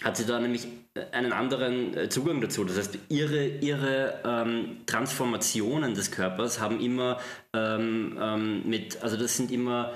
[0.03, 0.67] hat sie da nämlich
[1.11, 2.63] einen anderen äh, Zugang dazu.
[2.65, 7.19] Das heißt, ihre, ihre ähm, Transformationen des Körpers haben immer
[7.53, 9.95] ähm, ähm mit, also das sind immer,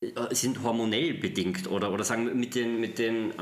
[0.00, 3.32] äh, sind hormonell bedingt oder, oder sagen mit den, mit den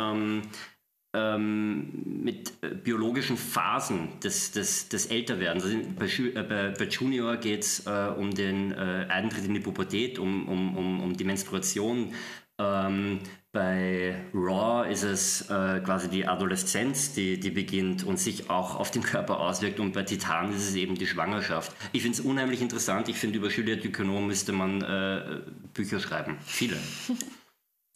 [1.15, 5.65] ähm, mit äh, biologischen Phasen des, des, des Älterwerdens.
[5.65, 10.19] Also bei, äh, bei, Junior geht es äh, um den äh, Eintritt in die Pubertät,
[10.19, 12.13] um, um, um, um die Menstruation.
[12.61, 13.21] Ähm,
[13.53, 18.91] bei Raw ist es äh, quasi die Adoleszenz, die, die beginnt und sich auch auf
[18.91, 19.81] den Körper auswirkt.
[19.81, 21.75] Und bei Titan ist es eben die Schwangerschaft.
[21.93, 23.09] Ich finde es unheimlich interessant.
[23.09, 25.41] Ich finde, über Juliette Ducournau müsste man äh,
[25.73, 26.37] Bücher schreiben.
[26.45, 26.77] Viele.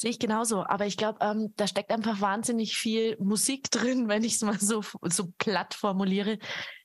[0.03, 0.65] Sehe ich genauso.
[0.65, 4.59] Aber ich glaube, ähm, da steckt einfach wahnsinnig viel Musik drin, wenn ich es mal
[4.59, 6.39] so, so platt formuliere.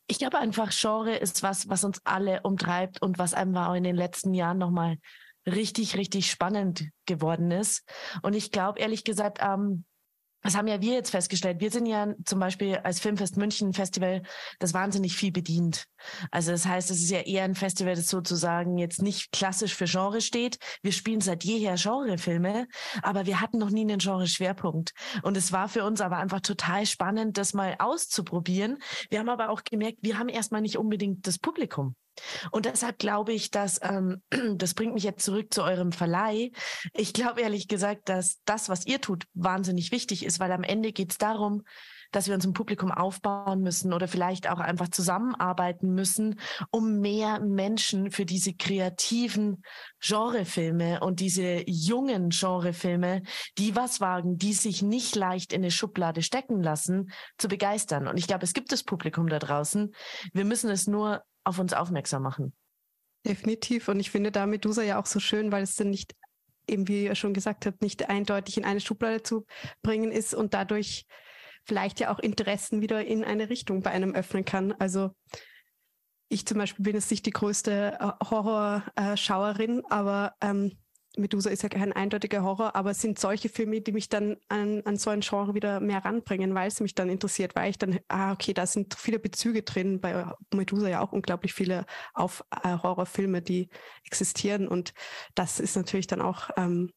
[0.05, 3.83] Ich glaube einfach, Genre ist was, was uns alle umtreibt und was einfach auch in
[3.83, 4.97] den letzten Jahren nochmal
[5.47, 7.89] richtig, richtig spannend geworden ist.
[8.21, 9.85] Und ich glaube, ehrlich gesagt, ähm,
[10.47, 11.59] das haben ja wir jetzt festgestellt.
[11.59, 14.21] Wir sind ja zum Beispiel als Filmfest München Festival
[14.59, 15.87] das wahnsinnig viel bedient.
[16.31, 19.83] Also das heißt, es ist ja eher ein Festival, das sozusagen jetzt nicht klassisch für
[19.83, 20.57] Genre steht.
[20.81, 22.67] Wir spielen seit jeher Genrefilme,
[23.01, 24.93] aber wir hatten noch nie einen Genre-Schwerpunkt.
[25.21, 28.77] Und es war für uns aber einfach total spannend, das mal auszuprobieren.
[29.09, 31.97] Wir haben aber auch gemerkt, wir haben erstmal nicht unbedingt das Publikum.
[32.51, 34.21] Und deshalb glaube ich, dass, ähm,
[34.55, 36.51] das bringt mich jetzt zurück zu eurem Verleih.
[36.93, 40.91] Ich glaube ehrlich gesagt, dass das, was ihr tut, wahnsinnig wichtig ist, weil am Ende
[40.91, 41.63] geht es darum,
[42.11, 46.39] dass wir uns ein Publikum aufbauen müssen oder vielleicht auch einfach zusammenarbeiten müssen,
[46.71, 49.63] um mehr Menschen für diese kreativen
[49.99, 53.23] Genrefilme und diese jungen Genrefilme,
[53.57, 58.07] die was wagen, die sich nicht leicht in eine Schublade stecken lassen, zu begeistern.
[58.07, 59.93] Und ich glaube, es gibt das Publikum da draußen.
[60.33, 62.53] Wir müssen es nur auf uns aufmerksam machen.
[63.25, 63.87] Definitiv.
[63.87, 66.15] Und ich finde da Medusa ja auch so schön, weil es dann nicht,
[66.67, 69.45] eben wie ihr schon gesagt habt, nicht eindeutig in eine Schublade zu
[69.81, 71.05] bringen ist und dadurch
[71.65, 74.73] vielleicht ja auch Interessen wieder in eine Richtung bei einem öffnen kann.
[74.73, 75.11] Also
[76.29, 80.77] ich zum Beispiel bin jetzt nicht die größte äh, Horrorschauerin, aber ähm,
[81.17, 84.81] Medusa ist ja kein eindeutiger Horror, aber es sind solche Filme, die mich dann an,
[84.85, 87.99] an so ein Genre wieder mehr ranbringen, weil es mich dann interessiert, weil ich dann,
[88.07, 92.77] ah, okay, da sind viele Bezüge drin, bei Medusa ja auch unglaublich viele auf äh,
[92.77, 93.69] Horrorfilme, die
[94.05, 94.93] existieren und
[95.35, 96.91] das ist natürlich dann auch ähm,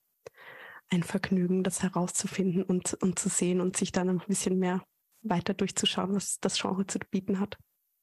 [0.90, 4.82] ein Vergnügen, das herauszufinden und, und zu sehen und sich dann ein bisschen mehr
[5.22, 7.58] weiter durchzuschauen, was das Genre zu bieten hat.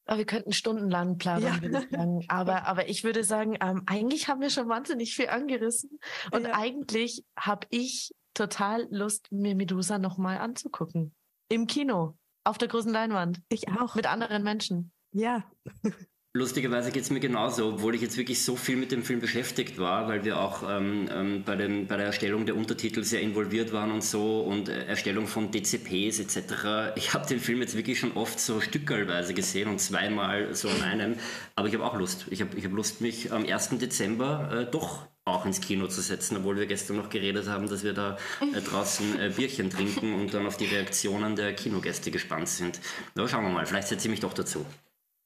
[0.07, 1.61] Aber wir könnten stundenlang planen, ja.
[1.61, 2.25] würde ich sagen.
[2.29, 5.99] Aber, aber ich würde sagen, ähm, eigentlich haben wir schon wahnsinnig viel angerissen.
[6.31, 6.55] Und ja.
[6.55, 11.13] eigentlich habe ich total Lust, mir Medusa nochmal anzugucken.
[11.49, 13.41] Im Kino, auf der großen Leinwand.
[13.49, 13.95] Ich auch.
[13.95, 14.91] Mit anderen Menschen.
[15.11, 15.43] Ja.
[16.37, 19.79] Lustigerweise geht es mir genauso, obwohl ich jetzt wirklich so viel mit dem Film beschäftigt
[19.79, 23.73] war, weil wir auch ähm, ähm, bei, dem, bei der Erstellung der Untertitel sehr involviert
[23.73, 26.93] waren und so und äh, Erstellung von DCPs etc.
[26.95, 30.83] Ich habe den Film jetzt wirklich schon oft so stückelweise gesehen und zweimal so an
[30.83, 31.15] einem,
[31.55, 32.27] aber ich habe auch Lust.
[32.29, 33.69] Ich habe ich hab Lust, mich am 1.
[33.79, 37.83] Dezember äh, doch auch ins Kino zu setzen, obwohl wir gestern noch geredet haben, dass
[37.83, 38.15] wir da
[38.53, 42.79] äh, draußen äh, Bierchen trinken und dann auf die Reaktionen der Kinogäste gespannt sind.
[43.15, 44.63] Aber schauen wir mal, vielleicht setze ich mich doch dazu.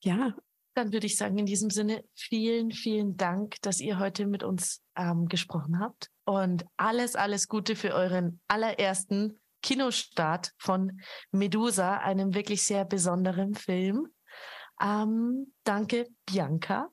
[0.04, 0.34] Ja,
[0.74, 4.82] dann würde ich sagen, in diesem Sinne, vielen, vielen Dank, dass ihr heute mit uns
[4.96, 6.10] ähm, gesprochen habt.
[6.26, 11.02] Und alles, alles Gute für euren allerersten Kinostart von
[11.32, 14.08] Medusa, einem wirklich sehr besonderen Film.
[14.82, 16.90] Ähm, danke, Bianca,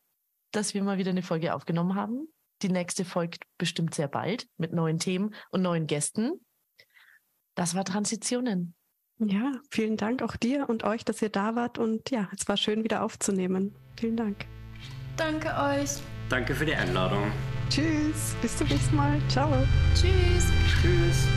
[0.53, 2.29] dass wir mal wieder eine Folge aufgenommen haben.
[2.63, 6.45] Die nächste folgt bestimmt sehr bald mit neuen Themen und neuen Gästen.
[7.55, 8.75] Das war Transitionen.
[9.19, 11.79] Ja, vielen Dank auch dir und euch, dass ihr da wart.
[11.79, 13.75] Und ja, es war schön wieder aufzunehmen.
[13.99, 14.47] Vielen Dank.
[15.17, 16.01] Danke euch.
[16.29, 17.33] Danke für die Einladung.
[17.69, 19.21] Tschüss, bis zum nächsten Mal.
[19.29, 19.51] Ciao.
[19.95, 20.53] Tschüss.
[20.81, 21.29] Tschüss.